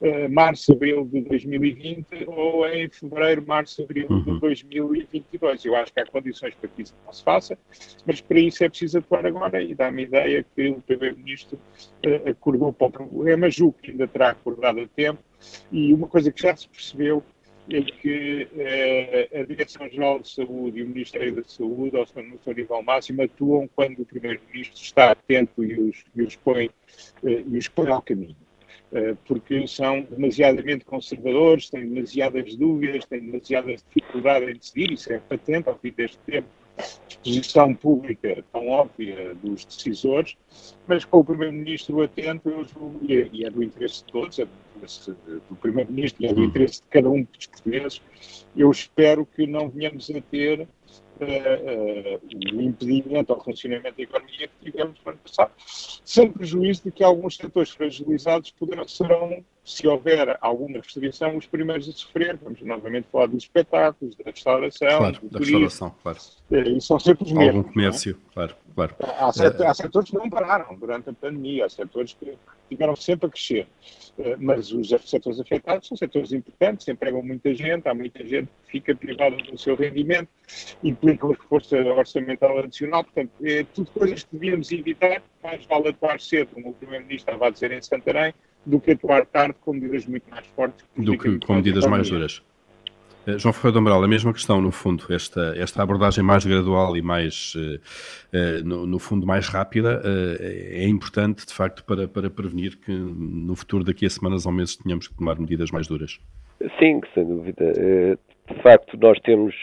uh, 0.00 0.28
março, 0.30 0.72
abril 0.72 1.04
de 1.04 1.20
2020 1.22 2.24
ou 2.26 2.66
em 2.66 2.88
fevereiro, 2.88 3.44
março, 3.46 3.82
abril 3.82 4.06
uhum. 4.10 4.34
de 4.34 4.40
2022. 4.40 5.64
Eu 5.64 5.76
acho 5.76 5.92
que 5.92 6.00
há 6.00 6.06
condições 6.06 6.54
para 6.54 6.68
que 6.68 6.82
isso 6.82 6.94
não 7.06 7.12
se 7.12 7.22
faça, 7.22 7.58
mas 8.04 8.20
para 8.20 8.38
isso 8.38 8.64
é 8.64 8.68
preciso 8.68 8.98
atuar 8.98 9.26
agora 9.26 9.62
e 9.62 9.74
dá-me 9.74 10.02
a 10.02 10.06
ideia 10.06 10.46
que 10.54 10.68
o 10.68 10.80
Primeiro-Ministro 10.82 11.58
uh, 12.06 12.30
acordou 12.30 12.72
para 12.72 12.86
o 12.88 12.90
problema, 12.90 13.50
julgo 13.50 13.76
que 13.80 13.92
ainda 13.92 14.06
terá 14.06 14.30
acordado 14.30 14.80
a 14.80 14.86
tempo 14.88 15.27
e 15.70 15.92
uma 15.92 16.06
coisa 16.06 16.30
que 16.32 16.42
já 16.42 16.56
se 16.56 16.68
percebeu 16.68 17.22
é 17.70 17.82
que 17.82 18.48
eh, 18.56 19.40
a 19.40 19.42
Direção-Geral 19.44 20.20
de 20.20 20.30
Saúde 20.30 20.78
e 20.78 20.82
o 20.82 20.88
Ministério 20.88 21.36
da 21.36 21.44
Saúde, 21.44 21.96
ao 21.96 22.06
seu, 22.06 22.22
no 22.22 22.38
seu 22.42 22.54
nível 22.54 22.82
máximo, 22.82 23.22
atuam 23.22 23.68
quando 23.76 24.00
o 24.00 24.06
Primeiro-Ministro 24.06 24.82
está 24.82 25.10
atento 25.10 25.62
e 25.62 25.78
os, 25.78 26.04
e 26.16 26.22
os, 26.22 26.36
põe, 26.36 26.70
eh, 27.24 27.44
e 27.46 27.58
os 27.58 27.68
põe 27.68 27.90
ao 27.90 28.00
caminho. 28.00 28.36
Eh, 28.90 29.14
porque 29.26 29.66
são 29.66 30.00
demasiadamente 30.00 30.86
conservadores, 30.86 31.68
têm 31.68 31.86
demasiadas 31.86 32.56
dúvidas, 32.56 33.04
têm 33.04 33.20
demasiada 33.20 33.74
dificuldade 33.74 34.46
em 34.46 34.54
decidir, 34.54 34.92
isso 34.92 35.12
é 35.12 35.18
patente 35.18 35.68
ao 35.68 35.78
fim 35.78 35.92
deste 35.92 36.18
tempo, 36.20 36.48
exposição 37.08 37.74
pública 37.74 38.44
tão 38.52 38.68
óbvia 38.68 39.34
dos 39.36 39.64
decisores, 39.64 40.36
mas 40.86 41.04
com 41.04 41.18
o 41.18 41.24
Primeiro-Ministro 41.24 42.02
atento, 42.02 42.48
eu 42.48 42.64
julgo, 42.64 43.00
e 43.02 43.44
é 43.44 43.50
do 43.50 43.62
interesse 43.62 44.04
de 44.04 44.12
todos, 44.12 44.38
é 44.38 44.44
do 44.44 44.50
interesse 44.76 45.10
do 45.10 45.56
Primeiro-Ministro 45.56 46.24
e 46.24 46.26
é 46.26 46.32
do 46.32 46.44
interesse 46.44 46.82
de 46.82 46.88
cada 46.88 47.10
um 47.10 47.22
dos 47.22 47.46
portugueses, 47.46 48.02
eu 48.56 48.70
espero 48.70 49.26
que 49.26 49.46
não 49.46 49.68
venhamos 49.68 50.10
a 50.10 50.20
ter 50.20 50.68
uh, 51.24 52.56
o 52.56 52.60
impedimento 52.60 53.32
ao 53.32 53.42
funcionamento 53.42 53.96
da 53.96 54.02
economia 54.02 54.48
que 54.48 54.70
tivemos 54.70 54.96
no 55.04 55.12
ano 55.12 55.20
passado, 55.20 55.52
sem 56.04 56.30
prejuízo 56.30 56.84
de 56.84 56.90
que 56.90 57.04
alguns 57.04 57.36
setores 57.36 57.70
fragilizados 57.70 58.50
poderão, 58.52 58.86
serão, 58.86 59.44
se 59.64 59.86
houver 59.86 60.38
alguma 60.40 60.78
restrição, 60.78 61.36
os 61.36 61.46
primeiros 61.46 61.88
a 61.88 61.92
sofrer. 61.92 62.36
Vamos 62.42 62.60
novamente 62.62 63.08
falar 63.10 63.26
dos 63.26 63.42
espetáculos, 63.44 64.16
da 64.16 64.30
restauração, 64.30 64.98
claro, 64.98 65.20
do 65.20 65.28
da 65.28 65.38
turismo. 65.38 65.58
restauração, 65.60 65.94
claro. 66.02 66.18
Uh, 66.50 66.76
e 66.76 66.80
são 66.80 66.98
sempre 66.98 67.24
os 67.24 67.32
mesmos. 67.32 67.56
Algum 67.56 67.72
comércio, 67.72 68.18
é? 68.30 68.34
claro. 68.34 68.56
claro. 68.74 68.96
Há, 69.00 69.32
setor, 69.32 69.66
há 69.66 69.74
setores 69.74 70.10
que 70.10 70.16
não 70.16 70.30
pararam 70.30 70.74
durante 70.76 71.10
a 71.10 71.12
pandemia, 71.12 71.66
há 71.66 71.68
setores 71.68 72.14
que 72.14 72.36
tiveram 72.68 72.96
sempre 72.96 73.26
a 73.26 73.30
crescer. 73.30 73.66
Eh, 74.18 74.36
mas 74.38 74.72
os 74.72 74.88
setores 75.08 75.38
afetados 75.38 75.86
são 75.86 75.96
setores 75.96 76.32
importantes, 76.32 76.88
empregam 76.88 77.22
muita 77.22 77.54
gente, 77.54 77.88
há 77.88 77.94
muita 77.94 78.26
gente 78.26 78.48
que 78.64 78.72
fica 78.72 78.94
privada 78.94 79.36
do 79.36 79.56
seu 79.56 79.76
rendimento, 79.76 80.28
implicam 80.82 81.30
reforço 81.30 81.76
orçamental 81.76 82.58
adicional, 82.58 83.04
portanto, 83.04 83.30
é 83.42 83.64
tudo 83.64 83.90
coisas 83.92 84.24
que 84.24 84.36
devíamos 84.36 84.72
evitar, 84.72 85.22
mais 85.42 85.64
vale 85.66 85.88
atuar 85.88 86.20
cedo, 86.20 86.48
como 86.54 86.70
o 86.70 86.74
Primeiro-Ministro 86.74 87.32
estava 87.32 87.46
a 87.46 87.50
dizer 87.50 87.70
em 87.70 87.80
Santarém, 87.80 88.34
do 88.66 88.80
que 88.80 88.90
atuar 88.90 89.24
tarde 89.26 89.54
com 89.60 89.72
medidas 89.72 90.06
muito 90.06 90.28
mais 90.28 90.46
fortes. 90.48 90.84
Do 90.96 91.16
que 91.16 91.38
com 91.38 91.54
medidas 91.54 91.86
mais 91.86 92.10
duras. 92.10 92.42
Eh, 93.28 93.38
João 93.38 93.52
Ferreira 93.52 93.72
do 93.74 93.78
Amaral, 93.80 94.02
a 94.02 94.08
mesma 94.08 94.32
questão, 94.32 94.60
no 94.62 94.72
fundo, 94.72 95.04
esta, 95.10 95.54
esta 95.56 95.82
abordagem 95.82 96.24
mais 96.24 96.46
gradual 96.46 96.96
e 96.96 97.02
mais, 97.02 97.54
uh, 97.54 98.64
no, 98.64 98.86
no, 98.86 98.98
fundo, 98.98 99.26
mais 99.26 99.48
rápida, 99.48 100.00
é 100.40 100.88
importante, 100.88 101.46
de 101.46 101.52
facto, 101.52 101.84
para, 101.84 102.08
para 102.08 102.30
prevenir 102.30 102.78
que 102.78 102.90
no 102.90 103.54
futuro, 103.54 103.84
daqui 103.84 104.06
a 104.06 104.10
semanas 104.10 104.46
ou 104.46 104.52
meses, 104.52 104.76
tenhamos 104.76 105.08
que 105.08 105.14
tomar 105.14 105.38
medidas 105.38 105.70
mais 105.70 105.86
duras. 105.86 106.18
Sim, 106.78 107.00
sem 107.12 107.26
dúvida. 107.26 107.72
De 107.74 108.62
facto, 108.62 108.96
nós 108.96 109.18
temos 109.20 109.54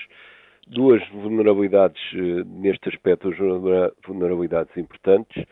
duas 0.68 1.02
vulnerabilidades 1.10 2.02
neste 2.46 2.90
aspecto, 2.90 3.32
duas 3.32 3.92
vulnerabilidades 4.06 4.78
importantes. 4.78 5.44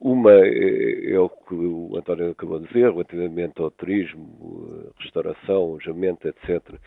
Uma 0.00 0.32
é 0.32 1.18
o 1.18 1.28
que 1.28 1.54
o 1.54 1.96
António 1.96 2.30
acabou 2.30 2.60
de 2.60 2.68
dizer, 2.68 2.90
relativamente 2.90 3.60
ao 3.60 3.70
turismo, 3.70 4.90
restauração, 5.00 5.56
alojamento, 5.56 6.28
etc., 6.28 6.78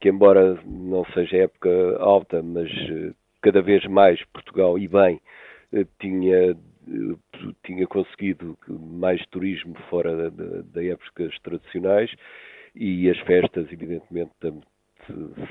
que 0.00 0.08
embora 0.08 0.58
não 0.64 1.04
seja 1.12 1.36
época 1.36 1.70
alta, 1.98 2.42
mas 2.42 2.70
eh, 2.70 3.12
cada 3.42 3.60
vez 3.60 3.84
mais 3.86 4.22
Portugal, 4.32 4.78
e 4.78 4.88
bem, 4.88 5.20
eh, 5.72 5.86
tinha, 6.00 6.50
eh, 6.52 6.56
tinha 7.64 7.86
conseguido 7.86 8.56
mais 8.68 9.24
turismo 9.26 9.74
fora 9.90 10.30
da 10.30 10.82
épocas 10.82 11.38
tradicionais 11.40 12.10
e 12.74 13.10
as 13.10 13.18
festas, 13.20 13.70
evidentemente, 13.70 14.32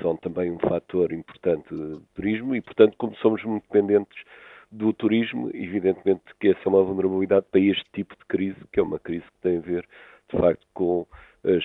são 0.02 0.16
também 0.18 0.52
um 0.52 0.60
fator 0.60 1.12
importante 1.12 1.68
de 1.74 2.00
turismo 2.16 2.56
e, 2.56 2.62
portanto, 2.62 2.96
como 2.98 3.16
somos 3.18 3.44
muito 3.44 3.64
dependentes 3.64 4.24
do 4.72 4.94
turismo, 4.94 5.50
evidentemente 5.54 6.24
que 6.40 6.50
essa 6.50 6.60
é 6.66 6.70
uma 6.70 6.84
vulnerabilidade 6.84 7.46
para 7.52 7.60
este 7.60 7.86
tipo 7.92 8.16
de 8.16 8.26
crise, 8.26 8.60
que 8.72 8.80
é 8.80 8.84
uma 8.84 9.00
crise 9.00 9.26
que 9.26 9.42
tem 9.42 9.58
a 9.58 9.62
ver, 9.62 9.86
de 10.32 10.40
facto, 10.40 10.66
com 10.74 11.08
as, 11.44 11.64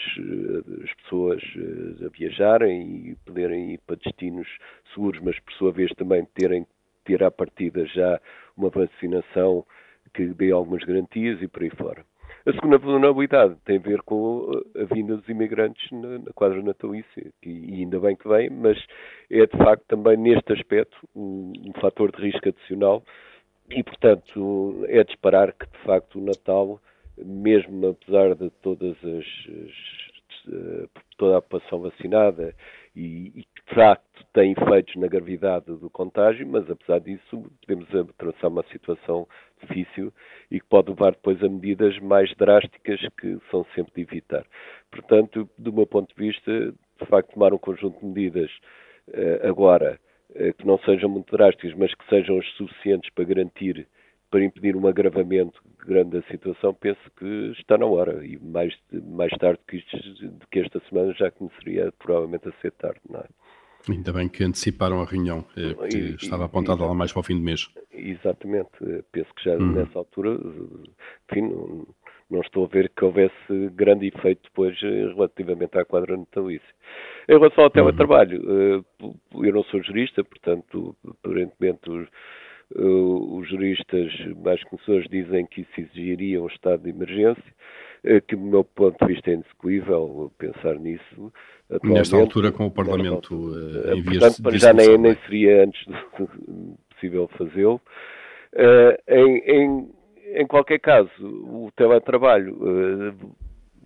as, 0.85 0.95
pessoas 1.03 1.43
eh, 1.57 2.07
a 2.07 2.09
viajarem 2.09 3.11
e 3.11 3.17
poderem 3.27 3.75
ir 3.75 3.81
para 3.87 3.97
destinos 3.97 4.49
seguros, 4.93 5.21
mas 5.23 5.39
por 5.41 5.53
sua 5.55 5.73
vez 5.73 5.91
também 5.93 6.25
terem 6.35 6.67
ter 7.05 7.23
à 7.23 7.31
partida 7.31 7.85
já 7.87 8.21
uma 8.57 8.71
vacinação 8.71 9.65
que 10.15 10.27
dê 10.27 10.51
algumas 10.53 10.83
garantias 10.85 11.41
e 11.43 11.49
por 11.49 11.63
aí 11.63 11.71
fora. 11.71 12.05
A 12.47 12.53
segunda 12.53 12.79
vulnerabilidade 12.79 13.57
tem 13.65 13.79
a 13.79 13.81
ver 13.81 14.03
com 14.03 14.51
a 14.77 14.95
vinda 14.95 15.17
dos 15.17 15.29
imigrantes 15.29 15.91
na, 15.91 16.19
na 16.19 16.33
quadra 16.35 16.63
natalícia, 16.63 17.33
e 17.43 17.81
ainda 17.81 17.99
bem 17.99 18.15
que 18.15 18.29
vem, 18.29 18.51
mas 18.51 18.79
é 19.31 19.47
de 19.47 19.57
facto 19.57 19.85
também 19.89 20.17
neste 20.17 20.53
aspecto 20.53 20.97
um, 21.15 21.53
um 21.67 21.73
fator 21.81 22.13
de 22.13 22.23
risco 22.23 22.49
adicional 22.49 23.03
e, 23.71 23.83
portanto, 23.83 24.85
é 24.89 25.03
de 25.03 25.13
esperar 25.13 25.53
que 25.53 25.67
de 25.67 25.79
facto 25.85 26.19
o 26.19 26.25
Natal 26.25 26.81
mesmo 27.19 27.89
apesar 27.89 28.35
de 28.35 28.51
todas 28.63 28.97
as, 29.05 29.27
as 29.65 30.05
toda 31.17 31.39
a 31.39 31.43
população 31.43 31.81
vacinada 31.81 32.55
e, 32.95 33.33
e 33.35 33.43
que 33.43 33.69
de 33.69 33.75
facto 33.75 34.25
tem 34.33 34.53
efeitos 34.53 34.95
na 34.97 35.07
gravidade 35.07 35.67
do 35.67 35.91
contágio, 35.91 36.47
mas 36.47 36.69
apesar 36.71 37.01
disso 37.01 37.51
podemos 37.67 37.89
atravessar 37.95 38.49
uma 38.49 38.65
situação 38.65 39.27
difícil 39.63 40.13
e 40.51 40.61
que 40.61 40.67
pode 40.67 40.91
levar 40.91 41.13
depois 41.13 41.43
a 41.43 41.49
medidas 41.49 41.99
mais 41.99 42.35
drásticas 42.37 43.01
que 43.19 43.39
são 43.51 43.65
sempre 43.75 43.93
de 43.95 44.03
evitar. 44.03 44.45
Portanto, 44.91 45.49
do 45.57 45.73
meu 45.73 45.87
ponto 45.87 46.15
de 46.15 46.27
vista, 46.27 46.73
de 47.01 47.07
facto 47.07 47.33
tomar 47.33 47.53
um 47.53 47.59
conjunto 47.59 47.99
de 48.01 48.07
medidas 48.07 48.51
uh, 49.09 49.49
agora 49.49 49.99
uh, 50.31 50.53
que 50.55 50.67
não 50.67 50.79
sejam 50.81 51.09
muito 51.09 51.35
drásticas, 51.35 51.75
mas 51.75 51.95
que 51.95 52.09
sejam 52.09 52.39
as 52.39 52.47
suficientes 52.53 53.11
para 53.11 53.25
garantir 53.25 53.87
para 54.35 54.45
impedir 54.45 54.75
um 54.75 54.85
agravamento 54.89 55.63
grande 55.87 56.19
da 56.19 56.23
situação, 56.27 56.75
penso 56.75 56.99
que 57.17 57.53
está 57.57 57.79
na 57.79 57.87
hora. 57.87 58.27
E 58.27 58.37
mais, 58.37 58.75
mais 58.91 59.31
tarde 59.39 59.61
que, 59.69 59.77
isto, 59.77 59.97
que 60.51 60.59
esta 60.59 60.83
semana 60.89 61.13
já 61.13 61.31
começaria 61.31 61.93
provavelmente 62.01 62.49
a 62.49 62.53
ser 62.61 62.73
tarde, 62.73 62.99
não 63.09 63.21
é? 63.21 63.29
Ainda 63.89 64.13
bem 64.13 64.29
que 64.29 64.43
anteciparam 64.43 65.01
a 65.01 65.05
reunião, 65.05 65.45
eh, 65.57 65.89
que 65.89 65.97
e, 65.97 66.15
estava 66.17 66.47
apontada 66.47 66.85
lá 66.85 66.93
mais 66.93 67.13
para 67.13 67.21
o 67.21 67.23
fim 67.23 67.37
do 67.37 67.45
mês. 67.45 67.71
Exatamente. 67.93 68.71
Penso 69.13 69.33
que 69.37 69.45
já 69.45 69.53
uhum. 69.53 69.73
nessa 69.73 69.97
altura, 69.97 70.31
enfim, 71.31 71.43
não, 71.43 71.87
não, 72.29 72.41
estou 72.41 72.65
a 72.65 72.69
ver 72.69 72.91
que 72.91 73.05
houvesse 73.05 73.71
grande 73.73 74.09
efeito 74.09 74.43
depois 74.43 74.77
eh, 74.83 75.15
relativamente 75.15 75.79
à 75.79 75.85
quadra 75.85 76.17
natalícia. 76.17 76.75
Em 77.29 77.39
relação 77.39 77.63
ao 77.63 77.71
teletrabalho, 77.71 78.85
uhum. 79.01 79.45
eu 79.45 79.53
não 79.53 79.63
sou 79.63 79.81
jurista, 79.81 80.25
portanto, 80.25 80.97
aparentemente 81.23 81.89
os 82.75 83.49
juristas 83.49 84.13
mais 84.43 84.63
conhecedores 84.65 85.09
dizem 85.09 85.47
que 85.47 85.63
isso 85.63 85.81
exigiria 85.81 86.43
um 86.43 86.47
estado 86.47 86.83
de 86.83 86.91
emergência, 86.91 87.55
uh, 88.05 88.21
que, 88.27 88.37
do 88.37 88.43
meu 88.43 88.65
ponto 88.65 88.99
de 89.05 89.13
vista, 89.13 89.31
é 89.31 89.35
inexecuível 89.35 90.33
pensar 90.39 90.75
nisso. 90.79 91.33
Nesta 91.83 92.17
altura, 92.17 92.53
com 92.53 92.67
o 92.67 92.71
Parlamento 92.71 93.35
uh, 93.35 93.95
em 93.95 94.03
vias 94.03 94.41
portanto, 94.41 94.59
já 94.59 94.73
nem, 94.73 94.99
nem 94.99 95.15
seria 95.27 95.65
antes 95.65 95.85
possível 96.91 97.29
fazê-lo. 97.37 97.81
Em, 99.09 99.39
em, 99.47 99.91
em, 100.35 100.47
qualquer 100.47 100.79
caso, 100.79 101.11
o 101.21 101.71
teletrabalho, 101.77 102.57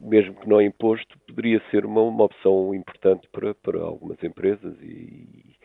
mesmo 0.01 0.35
que 0.35 0.49
não 0.49 0.61
imposto, 0.61 1.19
poderia 1.27 1.61
ser 1.71 1.85
uma, 1.85 2.03
uma 2.03 2.25
opção 2.25 2.75
importante 2.75 3.27
para, 3.33 3.55
para 3.55 3.81
algumas 3.81 4.23
empresas 4.23 4.75
e, 4.83 5.57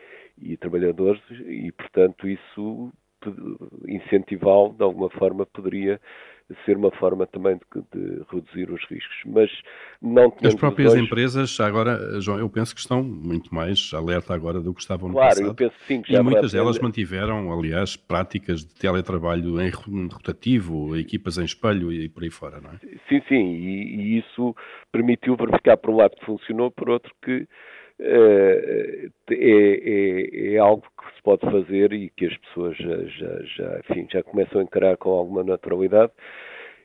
e 0.41 0.57
trabalhadores 0.57 1.21
e, 1.45 1.71
portanto, 1.71 2.27
isso 2.27 2.91
incentivá-lo 3.87 4.73
de 4.73 4.83
alguma 4.83 5.09
forma 5.09 5.45
poderia 5.45 5.99
ser 6.65 6.77
uma 6.77 6.91
forma 6.91 7.25
também 7.25 7.55
de, 7.55 7.81
de 7.99 8.23
reduzir 8.31 8.69
os 8.69 8.83
riscos. 8.89 9.15
Mas 9.25 9.49
não 10.01 10.33
As 10.43 10.55
próprias 10.55 10.95
empresas, 10.95 11.59
agora, 11.59 12.19
João, 12.19 12.39
eu 12.39 12.49
penso 12.49 12.73
que 12.73 12.81
estão 12.81 13.03
muito 13.03 13.53
mais 13.53 13.91
alerta 13.93 14.33
agora 14.33 14.59
do 14.59 14.73
que 14.73 14.81
estavam 14.81 15.09
no 15.09 15.15
claro, 15.15 15.29
passado. 15.29 15.47
Eu 15.47 15.55
penso 15.55 15.75
sim, 15.87 16.01
que 16.01 16.11
já 16.11 16.19
e 16.19 16.23
muitas 16.23 16.51
delas 16.51 16.79
mantiveram, 16.79 17.51
aliás, 17.51 17.95
práticas 17.95 18.65
de 18.65 18.75
teletrabalho 18.75 19.61
em 19.61 19.69
rotativo, 19.69 20.97
equipas 20.97 21.37
em 21.37 21.45
espelho 21.45 21.91
e 21.91 22.09
por 22.09 22.23
aí 22.23 22.29
fora, 22.29 22.59
não 22.59 22.71
é? 22.71 22.77
Sim, 23.09 23.21
sim, 23.27 23.53
e, 23.55 23.95
e 23.95 24.19
isso 24.19 24.55
permitiu 24.91 25.35
verificar 25.35 25.77
por 25.77 25.91
um 25.91 25.97
lado 25.97 26.15
que 26.15 26.25
funcionou, 26.25 26.71
por 26.71 26.89
outro 26.89 27.11
que 27.23 27.47
é, 27.99 29.09
é, 29.31 30.53
é, 30.53 30.57
algo 30.57 30.81
que 30.81 31.15
se 31.15 31.21
pode 31.23 31.41
fazer 31.41 31.93
e 31.93 32.09
que 32.09 32.25
as 32.25 32.37
pessoas 32.37 32.75
já, 32.77 32.97
já, 33.03 33.41
já, 33.43 33.79
enfim, 33.79 34.07
já 34.11 34.23
começam 34.23 34.61
a 34.61 34.63
encarar 34.63 34.97
com 34.97 35.11
alguma 35.11 35.43
naturalidade. 35.43 36.11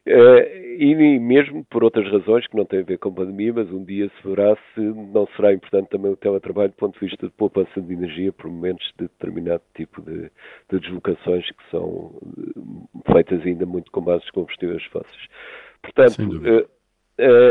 Uh, 0.06 0.78
e 0.78 0.94
mesmo 1.18 1.66
por 1.66 1.84
outras 1.84 2.10
razões 2.10 2.46
que 2.46 2.56
não 2.56 2.64
têm 2.64 2.80
a 2.80 2.84
ver 2.84 2.98
com 2.98 3.10
a 3.10 3.12
pandemia, 3.12 3.52
mas 3.52 3.70
um 3.70 3.84
dia 3.84 4.08
se 4.08 4.26
verá 4.26 4.56
se 4.74 4.80
não 4.80 5.26
será 5.36 5.52
importante 5.52 5.90
também 5.90 6.10
o 6.10 6.16
teletrabalho 6.16 6.70
do 6.70 6.76
ponto 6.76 6.98
de 6.98 7.06
vista 7.06 7.26
de 7.26 7.32
poupança 7.32 7.78
de 7.78 7.92
energia 7.92 8.32
por 8.32 8.50
momentos 8.50 8.86
de 8.98 9.06
determinado 9.06 9.60
tipo 9.74 10.00
de, 10.00 10.30
de 10.70 10.80
deslocações 10.80 11.44
que 11.50 11.70
são 11.70 12.14
feitas 13.12 13.44
ainda 13.44 13.66
muito 13.66 13.90
com 13.90 14.00
bases 14.00 14.24
de 14.24 14.32
combustíveis 14.32 14.82
fósseis. 14.84 15.26
Portanto, 15.82 16.66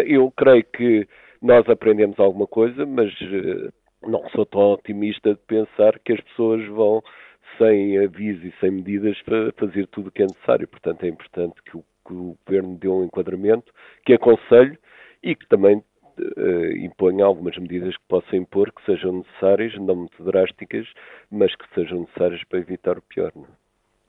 eu 0.07 0.31
creio 0.31 0.63
que 0.63 1.07
nós 1.41 1.67
aprendemos 1.69 2.19
alguma 2.19 2.47
coisa, 2.47 2.85
mas 2.85 3.11
uh, 3.21 3.73
não 4.07 4.27
sou 4.29 4.45
tão 4.45 4.73
otimista 4.73 5.33
de 5.33 5.41
pensar 5.47 5.99
que 5.99 6.13
as 6.13 6.21
pessoas 6.21 6.65
vão, 6.67 7.01
sem 7.57 7.97
aviso 7.97 8.45
e 8.45 8.53
sem 8.59 8.71
medidas, 8.71 9.17
fazer 9.57 9.87
tudo 9.87 10.07
o 10.07 10.11
que 10.11 10.23
é 10.23 10.25
necessário. 10.25 10.67
Portanto, 10.67 11.03
é 11.03 11.07
importante 11.07 11.55
que 11.63 11.77
o, 11.77 11.83
que 12.05 12.13
o 12.13 12.37
Governo 12.45 12.77
dê 12.77 12.87
um 12.87 13.03
enquadramento, 13.03 13.71
que 14.05 14.13
aconselhe 14.13 14.77
e 15.23 15.35
que 15.35 15.47
também 15.47 15.77
uh, 15.77 16.77
imponha 16.77 17.25
algumas 17.25 17.57
medidas 17.57 17.95
que 17.95 18.03
possa 18.07 18.35
impor, 18.35 18.71
que 18.71 18.85
sejam 18.85 19.19
necessárias, 19.19 19.73
não 19.75 19.95
muito 19.95 20.23
drásticas, 20.23 20.87
mas 21.31 21.55
que 21.55 21.65
sejam 21.73 22.01
necessárias 22.01 22.43
para 22.45 22.59
evitar 22.59 22.97
o 22.97 23.01
pior. 23.01 23.31
Não 23.35 23.45
é? 23.45 23.66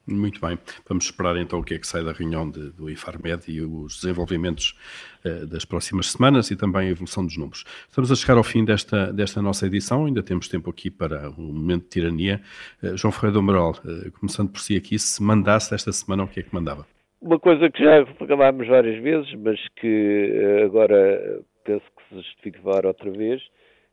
Muito 0.09 0.41
bem. 0.41 0.59
Vamos 0.89 1.05
esperar 1.05 1.37
então 1.37 1.59
o 1.59 1.63
que 1.63 1.75
é 1.75 1.79
que 1.79 1.87
sai 1.87 2.03
da 2.03 2.13
reunião 2.13 2.51
de, 2.51 2.71
do 2.71 2.89
IFARMED 2.89 3.43
e 3.49 3.61
os 3.61 4.01
desenvolvimentos 4.01 4.75
uh, 5.23 5.47
das 5.47 5.67
próximas 5.67 6.13
semanas 6.13 6.51
e 6.51 6.57
também 6.57 6.89
a 6.89 6.91
evolução 6.91 7.27
dos 7.27 7.37
números. 7.37 7.65
Estamos 7.89 8.11
a 8.11 8.15
chegar 8.17 8.39
ao 8.39 8.43
fim 8.43 8.65
desta, 8.65 9.13
desta 9.13 9.43
nossa 9.43 9.67
edição, 9.67 10.07
ainda 10.07 10.23
temos 10.23 10.49
tempo 10.49 10.71
aqui 10.71 10.91
para 10.91 11.29
um 11.31 11.53
momento 11.53 11.83
de 11.83 11.89
tirania. 11.91 12.41
Uh, 12.83 12.97
João 12.97 13.13
Ferreira 13.13 13.35
do 13.35 13.41
Amaral, 13.41 13.73
uh, 13.85 14.11
começando 14.13 14.51
por 14.51 14.61
si 14.61 14.77
aqui, 14.77 14.99
se 14.99 15.23
mandasse 15.23 15.75
esta 15.75 15.93
semana, 15.93 16.25
o 16.25 16.29
que 16.29 16.41
é 16.41 16.43
que 16.43 16.55
mandava? 16.55 16.87
Uma 17.21 17.39
coisa 17.39 17.69
que 17.69 17.85
já 17.85 18.07
falámos 18.27 18.67
várias 18.67 19.03
vezes, 19.03 19.35
mas 19.35 19.61
que 19.77 20.63
agora 20.65 21.43
penso 21.65 21.85
que 21.85 22.09
se 22.09 22.23
justifique 22.23 22.61
outra 22.65 23.11
vez, 23.11 23.43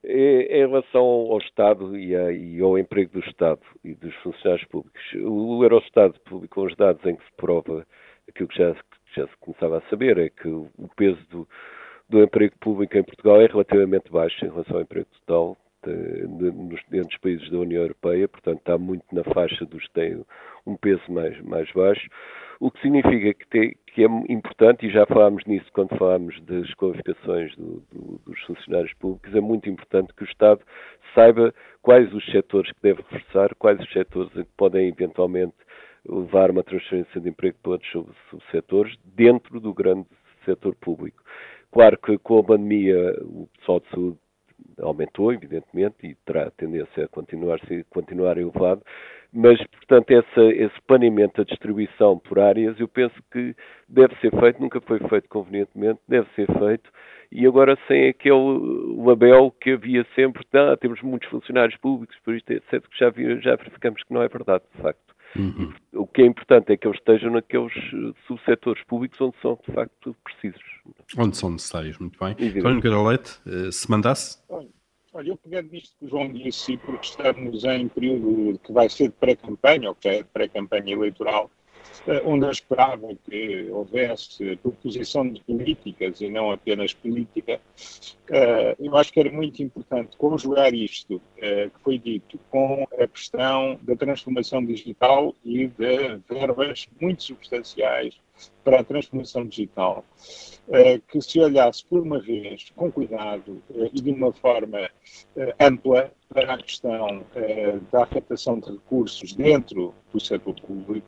Em 0.08 0.68
relação 0.68 1.04
ao 1.04 1.40
Estado 1.40 1.98
e, 1.98 2.62
ao 2.62 2.78
emprego 2.78 3.14
do 3.14 3.28
Estado 3.28 3.62
e 3.84 3.96
dos 3.96 4.14
funcionários 4.18 4.68
públicos, 4.68 5.02
o 5.16 5.64
Eurostado 5.64 6.20
publicou 6.26 6.66
os 6.66 6.76
dados 6.76 7.04
em 7.06 7.16
que 7.16 7.26
se 7.26 7.32
prova 7.36 7.86
aquilo 8.30 8.48
que 8.48 8.58
já, 8.58 8.76
já 9.16 9.28
se 9.28 9.38
começava 9.40 9.80
a 9.80 9.90
saber, 9.90 10.18
é 10.20 10.30
que 10.30 10.48
o 10.48 10.70
peso 10.96 11.20
do, 11.30 11.48
do 12.08 12.22
emprego 12.22 12.56
público 12.60 12.96
em 12.96 13.04
Portugal 13.04 13.42
é 13.42 13.48
relativamente 13.48 14.12
baixo 14.12 14.46
em 14.46 14.50
relação 14.50 14.76
ao 14.76 14.84
emprego 14.84 15.08
total 15.26 15.58
nos, 15.88 16.82
entre 16.92 17.20
países 17.20 17.50
da 17.50 17.58
União 17.58 17.82
Europeia, 17.82 18.28
portanto 18.28 18.60
está 18.60 18.78
muito 18.78 19.04
na 19.12 19.24
faixa 19.24 19.66
dos 19.66 19.84
que 19.88 19.94
têm 19.94 20.24
um 20.66 20.76
peso 20.76 21.04
mais, 21.10 21.40
mais 21.42 21.72
baixo, 21.72 22.08
o 22.60 22.72
que 22.72 22.82
significa 22.82 23.34
que, 23.34 23.48
tem, 23.48 23.76
que 23.96 24.04
é 24.04 24.08
importante, 24.28 24.86
e 24.86 24.90
já 24.90 25.06
falámos 25.06 25.46
nisso 25.46 25.72
quando 25.72 25.98
falámos 25.98 26.38
das 26.42 26.70
qualificações 26.74 27.56
do, 27.56 27.82
do, 27.94 28.20
dos 28.26 28.38
funcionários 28.42 28.94
públicos, 28.96 29.34
é 29.34 29.40
muito 29.40 29.70
importante 29.70 30.14
que 30.14 30.24
o 30.24 30.28
Estado 30.28 30.60
saiba 31.14 31.54
quais 31.82 32.14
os 32.14 32.26
setores 32.26 32.70
que 32.74 32.82
deve 32.82 33.02
reforçar, 33.10 33.56
quais 33.56 33.80
os 33.80 33.90
setores 33.94 34.30
que 34.34 34.44
podem 34.58 34.90
eventualmente 34.90 35.54
levar 36.10 36.52
uma 36.52 36.62
transferência 36.62 37.22
de 37.22 37.30
emprego 37.30 37.56
para 37.64 37.72
outros 37.72 38.20
subsetores 38.30 38.98
dentro 39.16 39.62
do 39.62 39.74
grande 39.74 40.08
setor 40.44 40.76
público. 40.76 41.24
Claro 41.72 41.98
que 41.98 42.18
com 42.18 42.40
a 42.40 42.44
pandemia 42.44 43.16
o 43.22 43.48
pessoal 43.58 43.80
de 43.80 43.90
saúde 43.92 44.18
aumentou, 44.82 45.32
evidentemente, 45.32 45.96
e 46.04 46.16
terá 46.26 46.52
tendência 46.52 47.06
a 47.06 47.08
continuar, 47.08 47.62
a 47.64 47.84
continuar 47.90 48.38
elevado, 48.38 48.82
mas, 49.36 49.62
portanto, 49.68 50.12
essa, 50.12 50.42
esse 50.46 50.82
planeamento 50.88 51.38
da 51.38 51.44
distribuição 51.44 52.18
por 52.18 52.40
áreas, 52.40 52.80
eu 52.80 52.88
penso 52.88 53.16
que 53.30 53.54
deve 53.88 54.16
ser 54.22 54.32
feito, 54.32 54.62
nunca 54.62 54.80
foi 54.80 54.98
feito 55.10 55.28
convenientemente, 55.28 56.00
deve 56.08 56.26
ser 56.36 56.48
feito, 56.58 56.90
e 57.30 57.46
agora 57.46 57.78
sem 57.86 58.08
aquele 58.08 58.96
label 58.98 59.54
que 59.60 59.72
havia 59.72 60.06
sempre, 60.16 60.46
ah, 60.54 60.78
temos 60.78 61.02
muitos 61.02 61.28
funcionários 61.28 61.78
públicos, 61.80 62.16
por 62.24 62.34
isto, 62.34 62.50
etc., 62.50 62.82
que 62.88 62.98
já, 62.98 63.12
já 63.42 63.58
verificamos 63.58 64.02
que 64.04 64.14
não 64.14 64.22
é 64.22 64.30
verdade, 64.30 64.64
de 64.74 64.82
facto. 64.82 65.16
Uhum. 65.38 65.74
O 65.94 66.08
que 66.08 66.22
é 66.22 66.26
importante 66.26 66.72
é 66.72 66.78
que 66.78 66.88
eles 66.88 66.98
estejam 66.98 67.30
naqueles 67.32 67.74
subsetores 68.26 68.82
públicos 68.86 69.20
onde 69.20 69.36
são, 69.42 69.60
de 69.68 69.74
facto, 69.74 70.16
precisos. 70.24 70.64
Onde 71.18 71.36
são 71.36 71.50
necessários, 71.50 71.98
muito 71.98 72.18
bem. 72.18 72.38
António 72.58 73.06
Leite, 73.06 73.38
eh, 73.46 73.70
se 73.70 73.92
mandasse? 73.92 74.42
Olha, 74.48 74.70
eu 75.24 75.38
pegando 75.38 75.72
nisto 75.72 75.96
que 75.98 76.06
o 76.06 76.10
João 76.10 76.32
disse, 76.32 76.78
porque 76.78 77.06
estamos 77.06 77.64
em 77.64 77.88
período 77.88 78.60
que 78.60 78.72
vai 78.72 78.90
ser 78.90 79.10
de 79.10 79.16
pré-campanha, 79.16 79.90
ou 79.90 79.96
que 79.96 80.10
é 80.10 80.24
pré-campanha 80.24 80.94
eleitoral, 80.94 81.50
eh, 82.08 82.22
onde 82.26 82.46
eu 82.46 82.52
esperava 82.52 83.08
que 83.24 83.70
houvesse 83.72 84.58
proposição 84.58 85.30
de 85.30 85.42
políticas 85.42 86.20
e 86.20 86.30
não 86.30 86.52
apenas 86.52 86.94
política, 86.94 87.62
eh, 88.30 88.76
eu 88.80 88.96
acho 88.98 89.14
que 89.14 89.20
era 89.20 89.32
muito 89.32 89.64
importante 89.64 90.18
conjugar 90.18 90.74
isto 90.74 91.22
que 91.38 91.80
foi 91.84 91.98
dito 91.98 92.40
com 92.50 92.86
a 93.00 93.08
questão 93.08 93.80
da 93.84 93.96
transformação 93.96 94.66
digital 94.66 95.34
e 95.44 95.68
de 95.68 96.18
verbas 96.28 96.88
muito 97.00 97.24
substanciais 97.24 98.20
para 98.66 98.80
a 98.80 98.84
transformação 98.84 99.46
digital, 99.46 100.04
eh, 100.70 101.00
que 101.08 101.22
se 101.22 101.40
olhasse 101.40 101.86
por 101.86 102.02
uma 102.02 102.20
vez 102.20 102.72
com 102.76 102.92
cuidado 102.92 103.62
eh, 103.74 103.92
e 103.94 104.02
de 104.02 104.12
uma 104.12 104.34
forma 104.34 104.90
eh, 105.38 105.56
ampla 105.60 106.12
para 106.28 106.56
a 106.56 106.58
questão 106.58 107.24
da 107.92 108.04
afetação 108.04 108.60
de 108.60 108.72
recursos 108.72 109.34
dentro 109.34 109.94
do 110.12 110.20
setor 110.20 110.56
público, 110.60 111.08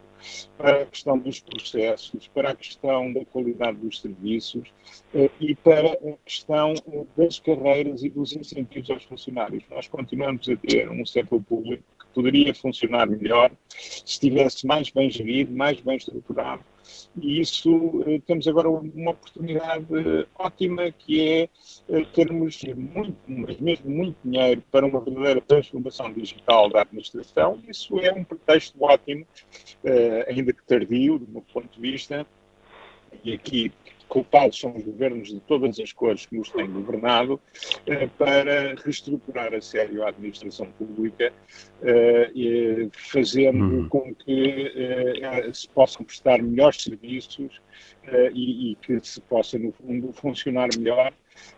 para 0.56 0.84
a 0.84 0.86
questão 0.86 1.18
dos 1.18 1.40
processos, 1.40 2.28
para 2.28 2.52
a 2.52 2.56
questão 2.56 3.12
da 3.12 3.26
qualidade 3.26 3.78
dos 3.78 4.00
serviços 4.00 4.72
e 5.42 5.56
para 5.56 5.94
a 5.94 6.18
questão 6.24 6.74
das 7.18 7.40
carreiras 7.40 8.04
e 8.04 8.10
dos 8.10 8.34
incentivos 8.34 8.90
aos 8.90 9.04
funcionários. 9.04 9.64
Nós 9.70 9.88
continuamos 9.88 10.48
a 10.48 10.56
ter 10.56 10.90
um 10.90 11.06
setor 11.06 11.42
público 11.44 11.84
que 12.00 12.06
poderia 12.14 12.54
funcionar 12.54 13.08
melhor 13.08 13.52
se 13.70 14.04
estivesse 14.06 14.66
mais 14.66 14.90
bem 14.92 15.10
gerido, 15.10 15.54
mais 15.54 15.82
bem 15.82 15.98
estruturado 15.98 16.64
e 17.16 17.40
isso 17.42 18.04
eh, 18.06 18.22
temos 18.26 18.48
agora 18.48 18.70
uma 18.70 19.12
oportunidade 19.12 19.86
ótima 20.38 20.92
que 20.92 21.22
é 21.22 21.50
eh, 21.90 22.06
termos 22.14 22.62
muito, 22.76 23.18
mas 23.28 23.60
mesmo 23.60 23.90
muito 23.90 24.18
dinheiro 24.24 24.64
para 24.72 24.86
uma 24.86 25.00
verdadeira 25.00 25.42
transformação 25.42 26.14
digital 26.14 26.70
da 26.70 26.82
administração. 26.82 27.60
Isso 27.68 28.00
é 28.00 28.12
um 28.12 28.24
pretexto 28.24 28.78
ótimo, 28.84 29.26
eh, 29.84 30.26
ainda 30.30 30.54
que 30.54 30.64
tardio, 30.66 31.20
do 31.20 31.28
meu 31.28 31.42
ponto 31.42 31.70
de 31.70 31.80
vista, 31.80 32.26
e 33.24 33.34
aqui 33.34 33.72
culpados 34.08 34.60
são 34.60 34.76
os 34.76 34.84
governos 34.84 35.30
de 35.30 35.40
todas 35.42 35.80
as 35.80 35.92
cores 35.92 36.26
que 36.26 36.38
nos 36.38 36.50
têm 36.50 36.68
governado, 36.72 37.40
eh, 37.86 38.08
para 38.18 38.76
reestruturar 38.76 39.54
a 39.54 39.62
sério 39.62 40.04
a 40.04 40.10
administração 40.10 40.68
pública, 40.78 41.32
eh, 41.84 42.88
fazendo 42.92 43.64
hum. 43.64 43.90
com 43.90 44.16
que 44.16 44.72
eh, 44.76 45.52
se 45.54 45.68
possam 45.70 46.06
prestar 46.06 46.42
melhores 46.42 46.84
serviços 46.84 47.62
e, 48.34 48.72
e 48.72 48.76
que 48.76 49.00
se 49.02 49.20
possa, 49.22 49.60
no 49.60 49.72
fundo, 49.74 50.14
funcionar 50.14 50.70
melhor 50.78 51.14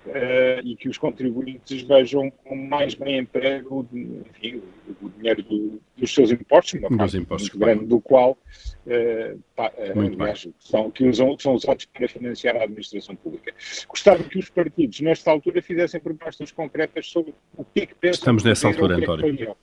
uh, 0.05 0.61
e 0.63 0.75
que 0.75 0.89
os 0.89 0.97
contribuintes 0.97 1.81
vejam 1.81 2.31
com 2.31 2.55
mais 2.55 2.93
bem 2.95 3.19
emprego 3.19 3.87
enfim, 3.93 4.61
o 5.01 5.09
dinheiro 5.09 5.43
do, 5.43 5.81
dos 5.97 6.13
seus 6.13 6.31
impostos, 6.31 6.79
uma 6.79 6.97
parte 6.97 7.17
impostos, 7.17 7.49
muito 7.49 7.59
grande 7.59 7.85
do 7.85 7.99
qual 8.01 8.31
uh, 8.31 9.39
pá, 9.55 9.71
aliás, 9.95 10.47
são, 10.59 10.91
que, 10.91 11.05
usam, 11.05 11.37
são 11.39 11.53
usados 11.53 11.85
para 11.85 12.07
financiar 12.07 12.55
a 12.55 12.63
administração 12.63 13.15
pública. 13.15 13.53
Gostava 13.87 14.23
que 14.23 14.39
os 14.39 14.49
partidos, 14.49 14.99
nesta 15.01 15.31
altura, 15.31 15.61
fizessem 15.61 15.99
propostas 15.99 16.51
concretas 16.51 17.07
sobre 17.07 17.33
o 17.55 17.63
que 17.63 17.81
é 17.81 17.85
que 17.85 17.95
pensam. 17.95 18.19
Estamos 18.19 18.43
nessa 18.43 18.67
altura, 18.67 18.95
é 18.95 18.97
António. 18.97 19.55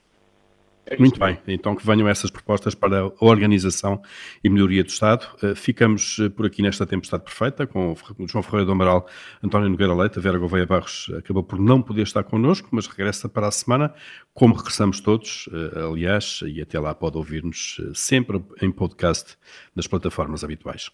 É 0.89 0.97
Muito 0.97 1.19
bem, 1.19 1.37
então 1.49 1.75
que 1.75 1.85
venham 1.85 2.07
essas 2.07 2.31
propostas 2.31 2.73
para 2.73 3.01
a 3.01 3.11
organização 3.19 4.01
e 4.41 4.49
melhoria 4.49 4.83
do 4.83 4.89
Estado. 4.89 5.27
Eh, 5.43 5.53
ficamos 5.53 6.17
eh, 6.19 6.29
por 6.29 6.45
aqui 6.45 6.61
nesta 6.61 6.85
tempestade 6.85 7.25
perfeita 7.25 7.67
com 7.67 7.93
João 8.25 8.41
Ferreira 8.41 8.65
do 8.65 8.71
Amaral, 8.71 9.05
António 9.43 9.67
Nogueira 9.69 9.93
Leite, 9.93 10.17
a 10.17 10.21
Vera 10.21 10.37
Gouveia 10.37 10.65
Barros 10.65 11.11
acabou 11.17 11.43
por 11.43 11.59
não 11.59 11.81
poder 11.81 12.03
estar 12.03 12.23
connosco, 12.23 12.69
mas 12.71 12.87
regressa 12.87 13.27
para 13.27 13.49
a 13.49 13.51
semana, 13.51 13.93
como 14.33 14.55
regressamos 14.55 15.01
todos, 15.01 15.49
eh, 15.51 15.79
aliás, 15.81 16.39
e 16.47 16.61
até 16.61 16.79
lá 16.79 16.95
pode 16.95 17.17
ouvir-nos 17.17 17.81
sempre 17.93 18.41
em 18.61 18.71
podcast 18.71 19.37
nas 19.75 19.87
plataformas 19.87 20.41
habituais. 20.41 20.89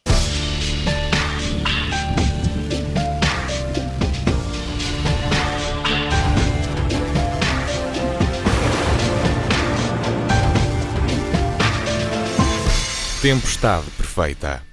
Tempestade 13.23 13.89
perfeita. 13.95 14.72